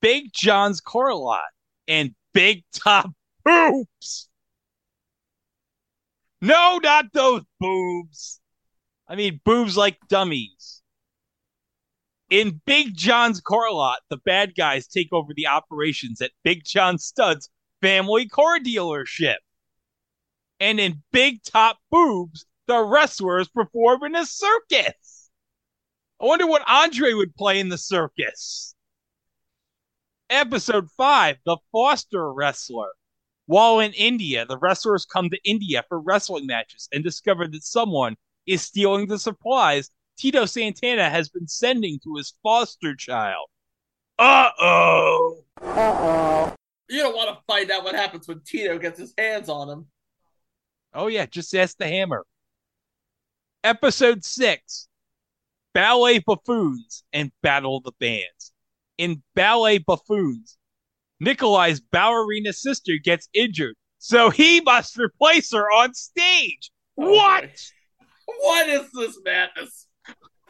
[0.01, 1.43] Big John's car lot
[1.87, 3.11] and Big Top
[3.43, 4.28] Boobs.
[6.41, 8.39] No, not those boobs.
[9.07, 10.81] I mean, boobs like dummies.
[12.29, 16.97] In Big John's car lot, the bad guys take over the operations at Big John
[16.97, 17.49] Studd's
[17.81, 19.37] family car dealership.
[20.59, 25.31] And in Big Top Boobs, the wrestlers perform in a circus.
[26.21, 28.75] I wonder what Andre would play in the circus.
[30.29, 32.91] Episode 5 The Foster Wrestler.
[33.49, 38.15] While in India, the wrestlers come to India for wrestling matches and discover that someone
[38.45, 39.89] is stealing the supplies
[40.19, 43.47] Tito Santana has been sending to his foster child.
[44.19, 45.43] Uh oh.
[45.63, 46.55] Uh oh.
[46.89, 49.87] You don't want to find out what happens when Tito gets his hands on him.
[50.93, 52.27] Oh, yeah, just ask the hammer.
[53.63, 54.87] Episode 6
[55.73, 58.53] Ballet Buffoons and Battle of the Bands.
[58.99, 60.58] In Ballet Buffoons,
[61.19, 66.71] Nikolai's ballerina sister gets injured, so he must replace her on stage.
[66.97, 67.49] Oh what?
[68.25, 69.87] What is this madness?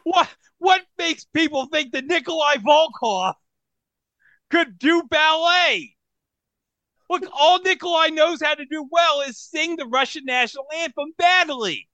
[0.04, 3.34] What what makes people think that Nikolai Volkoff
[4.50, 5.94] could do ballet?
[7.08, 11.88] Look, all Nikolai knows how to do well is sing the Russian national anthem badly.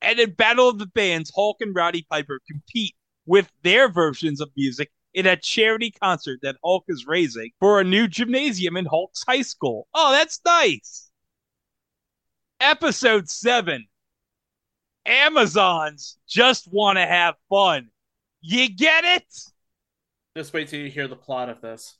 [0.00, 2.94] And in Battle of the Bands, Hulk and Rowdy Piper compete
[3.26, 7.84] with their versions of music in a charity concert that Hulk is raising for a
[7.84, 9.86] new gymnasium in Hulk's high school.
[9.94, 11.10] Oh, that's nice.
[12.60, 13.86] Episode 7
[15.04, 17.88] Amazons just want to have fun.
[18.40, 19.26] You get it?
[20.36, 21.98] Just wait till you hear the plot of this.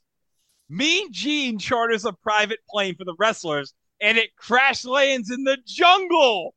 [0.68, 5.58] Mean Gene charters a private plane for the wrestlers and it crash lands in the
[5.66, 6.54] jungle.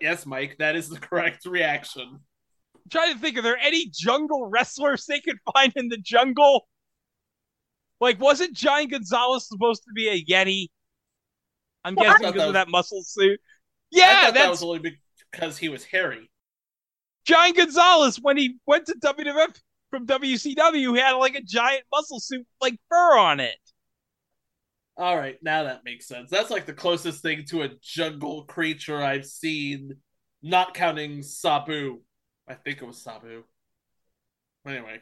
[0.00, 2.20] Yes, Mike, that is the correct reaction.
[2.92, 6.68] Trying to think, are there any jungle wrestlers they could find in the jungle?
[8.00, 10.68] Like, wasn't Giant Gonzalez supposed to be a Yeti?
[11.84, 13.40] I'm Well, guessing because that of that muscle suit.
[13.90, 14.96] Yeah, that was only
[15.30, 16.30] because he was hairy.
[17.24, 19.56] Giant Gonzalez when he went to WWF
[19.90, 20.94] from WCW.
[20.94, 23.56] He had like a giant muscle suit, like fur on it.
[24.98, 26.30] All right, now that makes sense.
[26.30, 29.96] That's like the closest thing to a jungle creature I've seen,
[30.42, 32.00] not counting Sabu.
[32.52, 33.44] I think it was Sabu.
[34.66, 35.00] Anyway,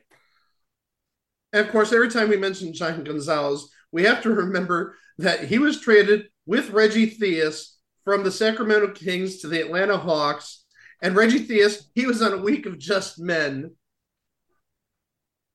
[1.52, 5.58] And of course, every time we mention Giant Gonzalez, we have to remember that he
[5.58, 7.74] was traded with Reggie Theus
[8.04, 10.64] from the Sacramento Kings to the Atlanta Hawks.
[11.02, 13.72] And Reggie Theus, he was on a week of just men.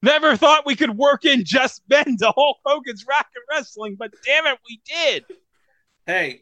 [0.02, 4.12] Never thought we could work in just men to Hulk Hogan's Rock and Wrestling, but
[4.26, 5.24] damn it, we did.
[6.06, 6.42] hey,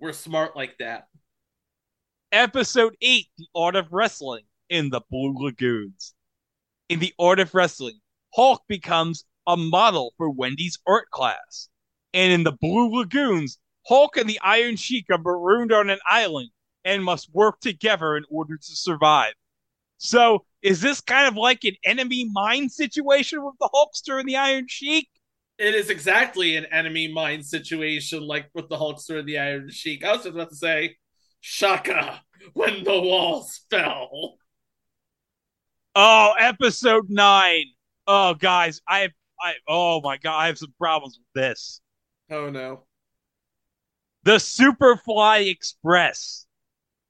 [0.00, 1.08] we're smart like that.
[2.36, 6.12] Episode 8 The Art of Wrestling in the Blue Lagoons.
[6.90, 7.98] In The Art of Wrestling,
[8.34, 11.70] Hulk becomes a model for Wendi's art class.
[12.12, 16.50] And in the Blue Lagoons, Hulk and the Iron Sheik are marooned on an island
[16.84, 19.32] and must work together in order to survive.
[19.96, 24.36] So, is this kind of like an enemy mine situation with the Hulkster and the
[24.36, 25.08] Iron Sheik?
[25.58, 30.04] It is exactly an enemy mine situation like with the Hulkster and the Iron Sheik.
[30.04, 30.96] I was just about to say,
[31.48, 32.22] Shaka,
[32.54, 34.36] when the walls fell.
[35.94, 37.66] Oh, episode nine.
[38.04, 41.80] Oh, guys, I have, I, oh my god, I have some problems with this.
[42.32, 42.82] Oh no.
[44.24, 46.46] The Superfly Express.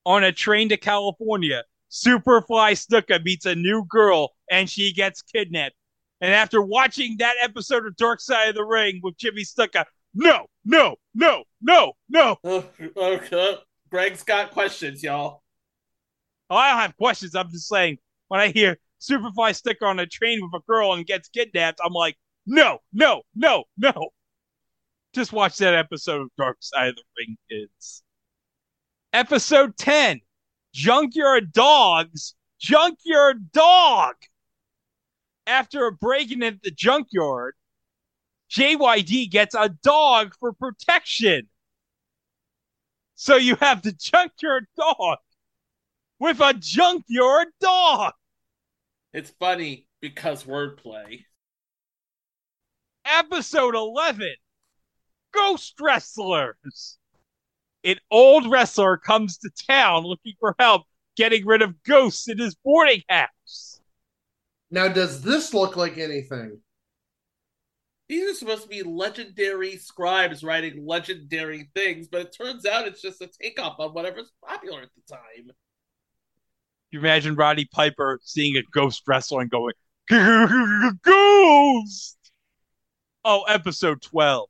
[0.04, 5.76] On a train to California, Superfly Snuka meets a new girl and she gets kidnapped.
[6.20, 10.46] And after watching that episode of Dark Side of the Ring with Jimmy Snuka, no,
[10.66, 12.36] no, no, no, no.
[12.96, 13.58] Okay.
[13.96, 15.42] Greg's got questions, y'all.
[16.50, 17.34] Oh, I don't have questions.
[17.34, 17.96] I'm just saying,
[18.28, 21.94] when I hear Superfly Sticker on a train with a girl and gets kidnapped, I'm
[21.94, 24.10] like, no, no, no, no.
[25.14, 28.02] Just watch that episode of Dark Side of the Ring, kids.
[29.14, 30.20] Episode 10
[30.74, 34.16] Junkyard Dogs, Junkyard Dog.
[35.46, 37.54] After a break in at the junkyard,
[38.50, 41.48] JYD gets a dog for protection.
[43.16, 45.18] So you have to junk your dog
[46.20, 48.12] with a junkyard dog.
[49.14, 51.24] It's funny because wordplay.
[53.06, 54.34] Episode 11
[55.32, 56.98] Ghost Wrestlers.
[57.84, 60.82] An old wrestler comes to town looking for help
[61.16, 63.80] getting rid of ghosts in his boarding house.
[64.70, 66.60] Now, does this look like anything?
[68.08, 73.02] These are supposed to be legendary scribes writing legendary things, but it turns out it's
[73.02, 75.50] just a takeoff on whatever's popular at the time.
[76.92, 79.74] You imagine Roddy Piper seeing a ghost wrestler and going,
[81.02, 82.16] Ghost!
[83.24, 84.48] Oh, episode 12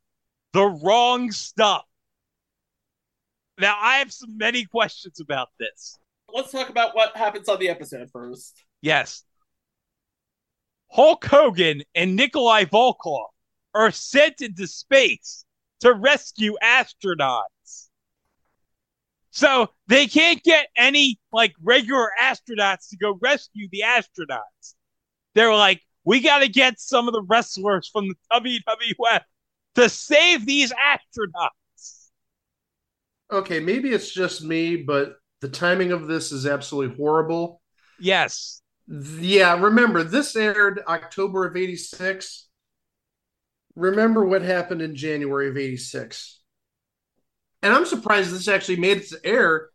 [0.53, 1.83] The Wrong Stuff.
[3.59, 5.97] Now, I have some many questions about this.
[6.31, 8.63] Let's talk about what happens on the episode first.
[8.81, 9.23] Yes.
[10.91, 13.29] Hulk Hogan and Nikolai Volkoff
[13.73, 15.45] are sent into space
[15.81, 17.87] to rescue astronauts.
[19.31, 24.73] So they can't get any like regular astronauts to go rescue the astronauts.
[25.35, 29.21] They're like, we got to get some of the wrestlers from the WWF
[29.75, 32.07] to save these astronauts.
[33.29, 37.61] Okay, maybe it's just me, but the timing of this is absolutely horrible.
[37.99, 38.61] Yes.
[38.87, 42.46] Yeah, remember, this aired October of 86.
[43.77, 46.39] Remember what happened in January of 86.
[47.61, 49.69] And I'm surprised this actually made its air.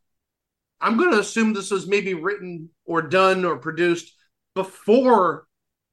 [0.81, 4.13] I'm going to assume this was maybe written or done or produced
[4.57, 5.47] before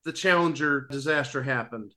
[0.05, 1.93] the Challenger disaster happened.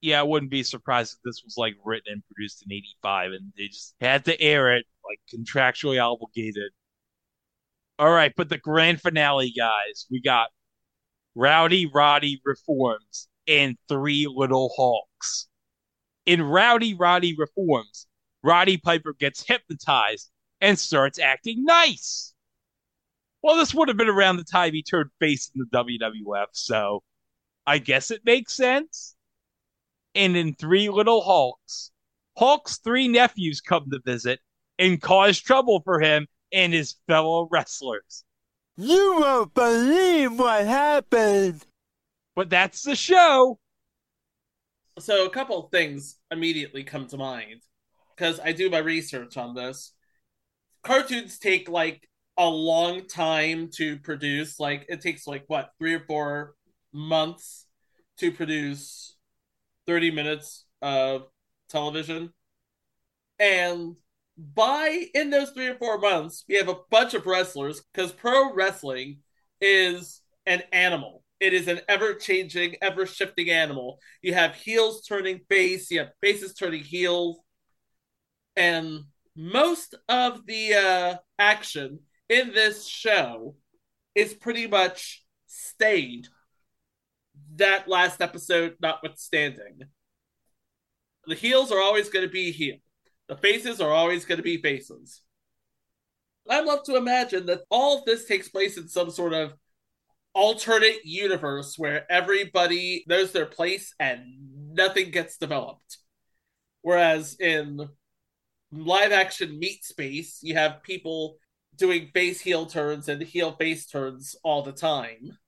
[0.00, 3.52] Yeah, I wouldn't be surprised if this was like written and produced in 85 and
[3.58, 6.72] they just had to air it like contractually obligated.
[7.98, 10.48] All right, but the grand finale, guys, we got
[11.34, 15.48] Rowdy Roddy reforms and three little Hulks.
[16.26, 18.06] In Rowdy Roddy reforms,
[18.42, 20.30] Roddy Piper gets hypnotized
[20.60, 22.34] and starts acting nice.
[23.42, 27.02] Well, this would have been around the time he turned face in the WWF, so
[27.66, 29.14] I guess it makes sense.
[30.14, 31.92] And in Three Little Hulks,
[32.36, 34.40] Hulk's three nephews come to visit
[34.78, 38.24] and cause trouble for him and his fellow wrestlers.
[38.76, 41.64] You won't believe what happened.
[42.38, 43.58] But that's the show.
[45.00, 47.62] So a couple things immediately come to mind
[48.14, 49.92] because I do my research on this.
[50.84, 54.60] Cartoons take like a long time to produce.
[54.60, 56.54] Like it takes like what three or four
[56.92, 57.66] months
[58.18, 59.16] to produce
[59.84, 61.26] thirty minutes of
[61.68, 62.32] television,
[63.40, 63.96] and
[64.38, 68.54] by in those three or four months, we have a bunch of wrestlers because pro
[68.54, 69.22] wrestling
[69.60, 71.24] is an animal.
[71.40, 74.00] It is an ever changing, ever shifting animal.
[74.22, 77.38] You have heels turning face, you have faces turning heels,
[78.56, 79.04] and
[79.36, 83.54] most of the uh, action in this show
[84.16, 86.26] is pretty much stayed.
[87.54, 89.82] That last episode, notwithstanding,
[91.26, 92.76] the heels are always going to be heel.
[93.28, 95.22] The faces are always going to be faces.
[96.50, 99.52] I'd love to imagine that all of this takes place in some sort of
[100.34, 104.22] alternate universe where everybody knows their place and
[104.72, 105.98] nothing gets developed.
[106.82, 107.88] Whereas in
[108.72, 111.38] live action meat space, you have people
[111.76, 115.38] doing face heel turns and heel face turns all the time.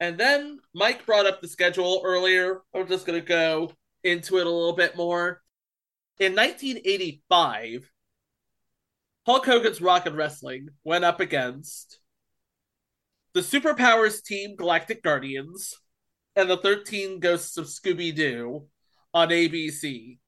[0.00, 2.62] And then Mike brought up the schedule earlier.
[2.74, 3.72] I'm just going to go
[4.02, 5.42] into it a little bit more.
[6.18, 7.90] In 1985,
[9.26, 11.99] Hulk Hogan's Rock and Wrestling went up against
[13.32, 15.74] the Superpowers team Galactic Guardians
[16.36, 18.66] and the 13 Ghosts of Scooby Doo
[19.14, 20.18] on ABC.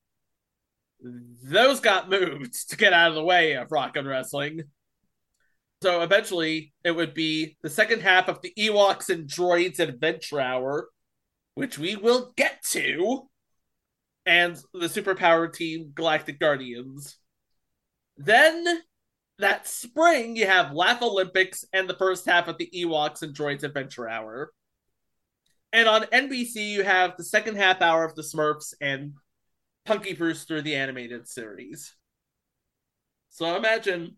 [1.44, 4.62] Those got moved to get out of the way of Rock and Wrestling.
[5.82, 10.88] So eventually, it would be the second half of the Ewoks and Droids Adventure Hour,
[11.55, 13.28] which we will get to
[14.24, 17.18] and the superpower team Galactic Guardians.
[18.16, 18.64] Then
[19.43, 23.64] that spring, you have Laugh Olympics and the first half of the Ewoks and Droids
[23.64, 24.53] Adventure Hour.
[25.72, 29.14] And on NBC, you have the second half hour of the Smurfs and
[29.84, 31.95] Punky Brewster, the animated series.
[33.30, 34.16] So imagine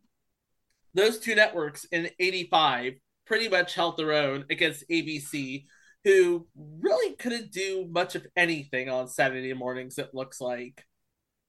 [0.93, 2.95] those two networks in 85
[3.27, 5.65] pretty much held their own against ABC,
[6.05, 10.85] who really couldn't do much of anything on Saturday mornings, it looks like.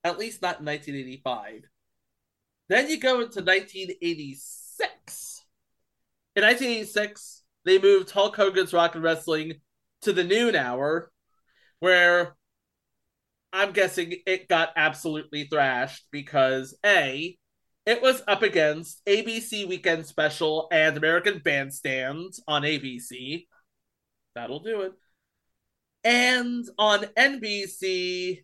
[0.03, 1.63] At least not in 1985.
[2.67, 5.45] Then you go into 1986.
[6.35, 9.53] In 1986, they moved Hulk Hogan's Rock and Wrestling
[10.01, 11.11] to the noon hour,
[11.79, 12.35] where
[13.53, 17.37] I'm guessing it got absolutely thrashed because A,
[17.85, 23.45] it was up against ABC Weekend Special and American Bandstand on ABC.
[24.33, 24.93] That'll do it.
[26.03, 28.43] And on NBC,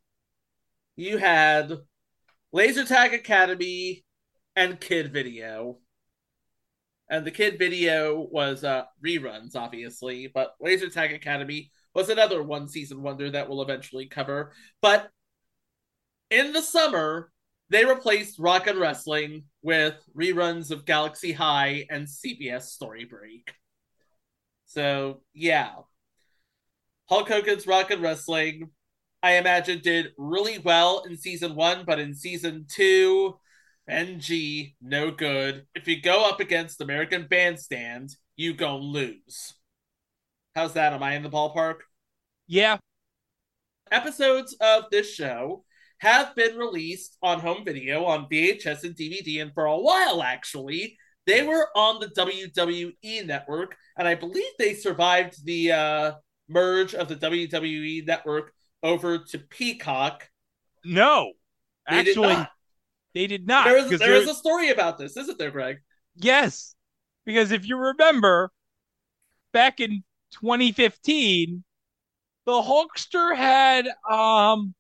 [0.95, 1.73] you had
[2.53, 4.05] Laser Tag Academy
[4.55, 5.77] and Kid Video.
[7.09, 12.67] And the Kid Video was uh, reruns, obviously, but Laser Tag Academy was another one
[12.67, 14.53] season wonder that we'll eventually cover.
[14.81, 15.09] But
[16.29, 17.31] in the summer,
[17.69, 23.53] they replaced Rock and Wrestling with reruns of Galaxy High and CBS Story Break.
[24.65, 25.71] So yeah,
[27.09, 28.69] Hulk Hogan's Rock and Wrestling,
[29.21, 33.37] I imagine, did really well in season one, but in season two,
[33.87, 35.65] NG, no good.
[35.75, 39.53] If you go up against American Bandstand, you gonna lose.
[40.55, 40.93] How's that?
[40.93, 41.79] Am I in the ballpark?
[42.47, 42.77] Yeah.
[43.91, 45.63] Episodes of this show
[45.99, 50.97] have been released on home video, on VHS and DVD, and for a while, actually,
[51.27, 56.11] they were on the WWE network, and I believe they survived the uh,
[56.49, 58.51] merge of the WWE network
[58.81, 60.27] over to Peacock.
[60.83, 61.33] No,
[61.89, 62.47] they actually,
[63.13, 63.65] they did not.
[63.65, 65.77] There is, there is a story about this, isn't there, Greg?
[66.15, 66.75] Yes,
[67.25, 68.51] because if you remember,
[69.51, 70.03] back in
[70.41, 71.63] 2015,
[72.45, 74.73] the Hulkster had um,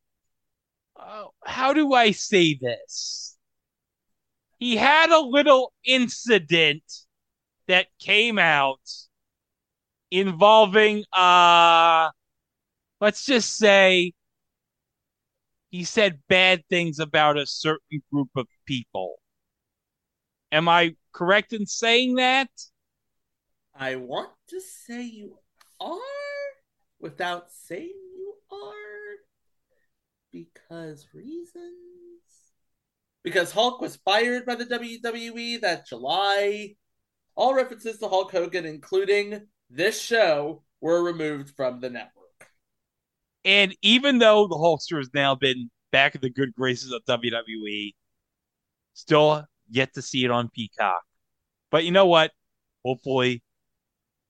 [0.97, 3.31] uh, how do I say this?
[4.61, 6.83] he had a little incident
[7.67, 8.79] that came out
[10.11, 12.09] involving uh
[12.99, 14.13] let's just say
[15.71, 19.15] he said bad things about a certain group of people
[20.51, 22.49] Am I correct in saying that?
[23.73, 25.37] I want to say you
[25.79, 25.97] are
[26.99, 29.17] without saying you are
[30.31, 31.69] because reasons.
[33.23, 36.75] Because Hulk was fired by the WWE that July.
[37.35, 42.20] All references to Hulk Hogan, including this show, were removed from the network.
[43.43, 47.93] And even though the Hulkster has now been back in the good graces of WWE,
[48.93, 51.01] still yet to see it on Peacock.
[51.71, 52.31] But you know what?
[52.85, 53.41] Hopefully,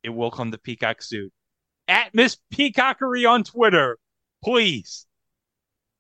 [0.04, 1.32] it will come to Peacock soon.
[1.88, 3.98] At Miss Peacockery on Twitter,
[4.44, 5.06] please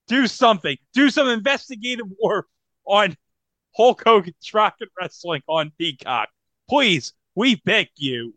[0.07, 0.78] do something.
[0.93, 2.47] Do some investigative work
[2.86, 3.16] on
[3.76, 6.30] Hulk Hogan's Rock and Wrestling on Peacock.
[6.70, 8.36] Please, we beg you.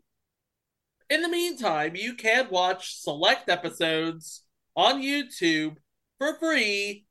[1.09, 4.41] In the meantime, you can watch select episodes
[4.75, 5.77] on YouTube
[6.17, 7.05] for free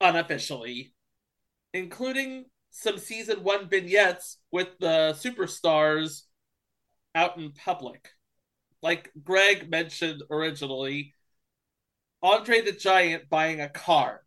[0.00, 0.94] unofficially,
[1.72, 6.22] including some season one vignettes with the superstars
[7.14, 8.10] out in public.
[8.82, 11.14] Like Greg mentioned originally,
[12.22, 14.22] Andre the Giant buying a car.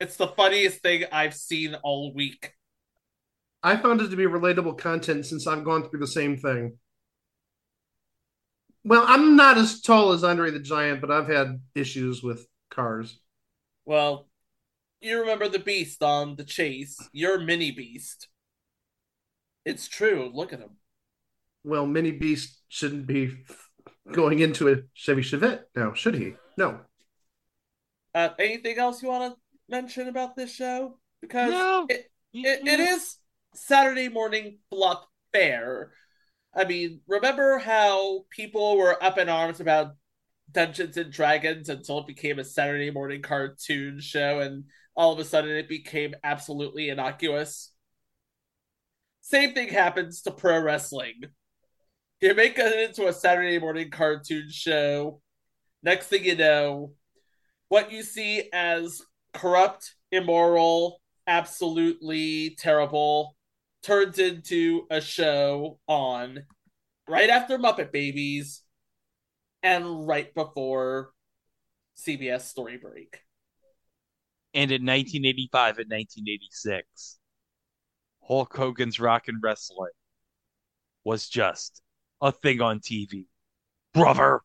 [0.00, 2.52] It's the funniest thing I've seen all week.
[3.62, 6.76] I found it to be relatable content since I've gone through the same thing.
[8.84, 13.18] Well, I'm not as tall as Andre the Giant, but I've had issues with cars.
[13.86, 14.28] Well,
[15.00, 16.98] you remember the beast on the chase.
[17.12, 18.28] You're mini beast.
[19.64, 20.30] It's true.
[20.32, 20.76] Look at him.
[21.64, 23.44] Well, mini beast shouldn't be
[24.12, 26.34] going into a Chevy Chevette now, should he?
[26.58, 26.80] No.
[28.14, 30.98] Uh, anything else you want to mention about this show?
[31.22, 31.86] Because no.
[31.88, 33.16] it, it, it is
[33.54, 35.92] Saturday morning fluff fair.
[36.56, 39.94] I mean, remember how people were up in arms about
[40.50, 44.64] Dungeons and Dragons until it became a Saturday morning cartoon show, and
[44.96, 47.72] all of a sudden it became absolutely innocuous?
[49.20, 51.22] Same thing happens to pro wrestling.
[52.20, 55.20] You make it into a Saturday morning cartoon show.
[55.82, 56.92] Next thing you know,
[57.68, 59.02] what you see as
[59.32, 63.33] corrupt, immoral, absolutely terrible
[63.84, 66.44] turns into a show on
[67.08, 68.62] right after Muppet Babies
[69.62, 71.12] and right before
[71.96, 73.20] CBS Story Break.
[74.54, 77.18] And in 1985 and 1986,
[78.26, 79.90] Hulk Hogan's Rock and Wrestling
[81.04, 81.82] was just
[82.20, 83.26] a thing on TV.
[83.92, 84.40] Brother.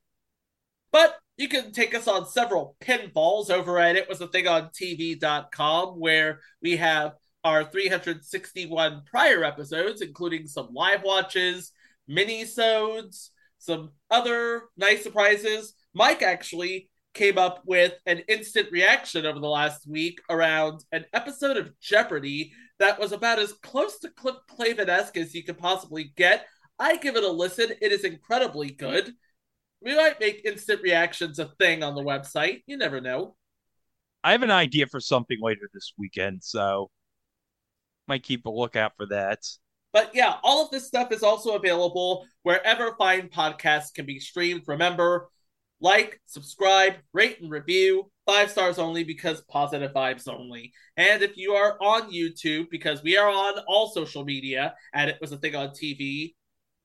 [0.91, 4.69] But you can take us on several pinfalls over at it was a thing on
[4.69, 7.13] TV.com where we have
[7.43, 11.71] our 361 prior episodes, including some live watches,
[12.07, 15.73] mini-sodes, some other nice surprises.
[15.93, 21.57] Mike actually came up with an instant reaction over the last week around an episode
[21.57, 26.45] of Jeopardy that was about as close to Cliff Clavin-esque as you could possibly get.
[26.77, 27.71] I give it a listen.
[27.81, 29.11] It is incredibly good.
[29.81, 32.63] We might make instant reactions a thing on the website.
[32.67, 33.35] You never know.
[34.23, 36.89] I have an idea for something later this weekend, so
[38.10, 39.39] might keep a lookout for that.
[39.93, 44.64] But yeah, all of this stuff is also available wherever fine podcasts can be streamed.
[44.68, 45.30] Remember,
[45.82, 48.12] like, subscribe, rate, and review.
[48.26, 50.74] Five stars only because positive vibes only.
[50.97, 55.18] And if you are on YouTube, because we are on all social media, and it
[55.22, 56.36] was a thing on TV,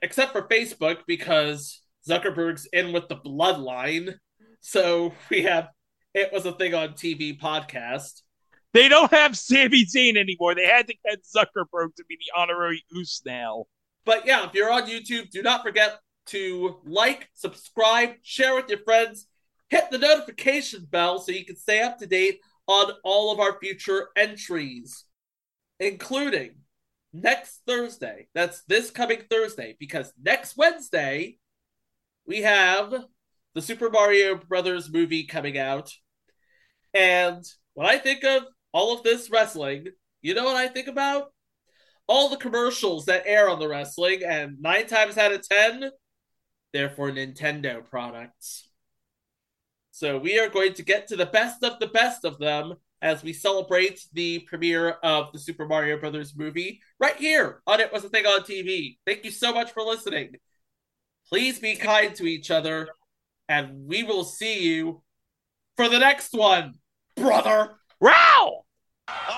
[0.01, 4.15] except for Facebook because Zuckerberg's in with the bloodline.
[4.61, 5.67] So we have
[6.15, 8.21] it was a thing on TV podcast.
[8.75, 10.53] They don't have Sami Zayn anymore.
[10.53, 13.67] They had to get Zuckerberg to be the honorary Uce now.
[14.03, 15.97] But yeah, if you're on YouTube, do not forget
[16.27, 19.27] to like, subscribe, share with your friends,
[19.69, 23.57] hit the notification bell so you can stay up to date on all of our
[23.61, 25.05] future entries,
[25.79, 26.55] including
[27.13, 28.27] next Thursday.
[28.35, 31.37] That's this coming Thursday, because next Wednesday
[32.27, 32.93] we have
[33.53, 35.93] the Super Mario Brothers movie coming out.
[36.93, 37.41] And
[37.73, 38.43] when I think of
[38.75, 39.87] all of this wrestling,
[40.21, 41.31] you know what I think about?
[42.07, 45.91] All the commercials that air on the wrestling, and nine times out of ten,
[46.73, 48.69] they're for Nintendo products.
[49.91, 53.23] So we are going to get to the best of the best of them as
[53.23, 58.03] we celebrate the premiere of the Super Mario Brothers movie right here on It Was
[58.03, 58.97] a Thing on TV.
[59.07, 60.35] Thank you so much for listening.
[61.29, 62.89] Please be kind to each other,
[63.47, 65.01] and we will see you
[65.77, 66.73] for the next one,
[67.15, 67.75] brother.
[68.01, 68.64] Row!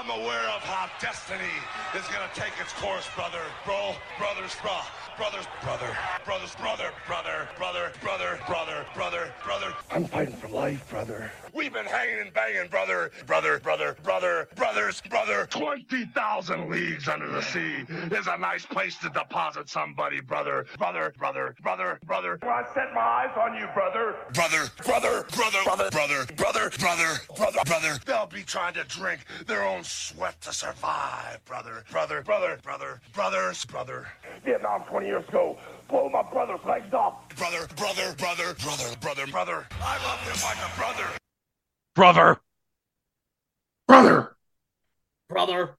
[0.08, 1.52] I'm aware of how destiny
[1.94, 3.42] is gonna take its course, brother.
[3.66, 4.78] Bro, brothers, bro,
[5.18, 9.74] brothers, brother, brothers, brother, brother, brother, brother, brother, brother, brother.
[9.92, 11.32] I'm fighting for life, brother.
[11.54, 15.48] We've been hanging and banging, brother, brother, brother, brother, brothers, brother.
[15.50, 21.56] 20,000 leagues under the sea is a nice place to deposit somebody, brother, brother, brother,
[21.64, 22.38] brother, brother.
[22.42, 27.20] When I set my eyes on you, brother, brother, brother, brother, brother, brother, brother, brother,
[27.36, 28.00] brother, brother.
[28.06, 33.66] They'll be trying to drink their own sweat to survive, brother, brother, brother, brother, brothers,
[33.66, 34.08] brother.
[34.46, 35.58] Vietnam 20 years ago,
[35.90, 37.28] blow my brother's legs off.
[37.36, 39.68] Brother, brother, brother, brother, brother, brother.
[39.82, 41.08] I love him like a brother.
[41.96, 42.38] Brother.
[43.88, 44.36] Brother.
[45.30, 45.76] Brother.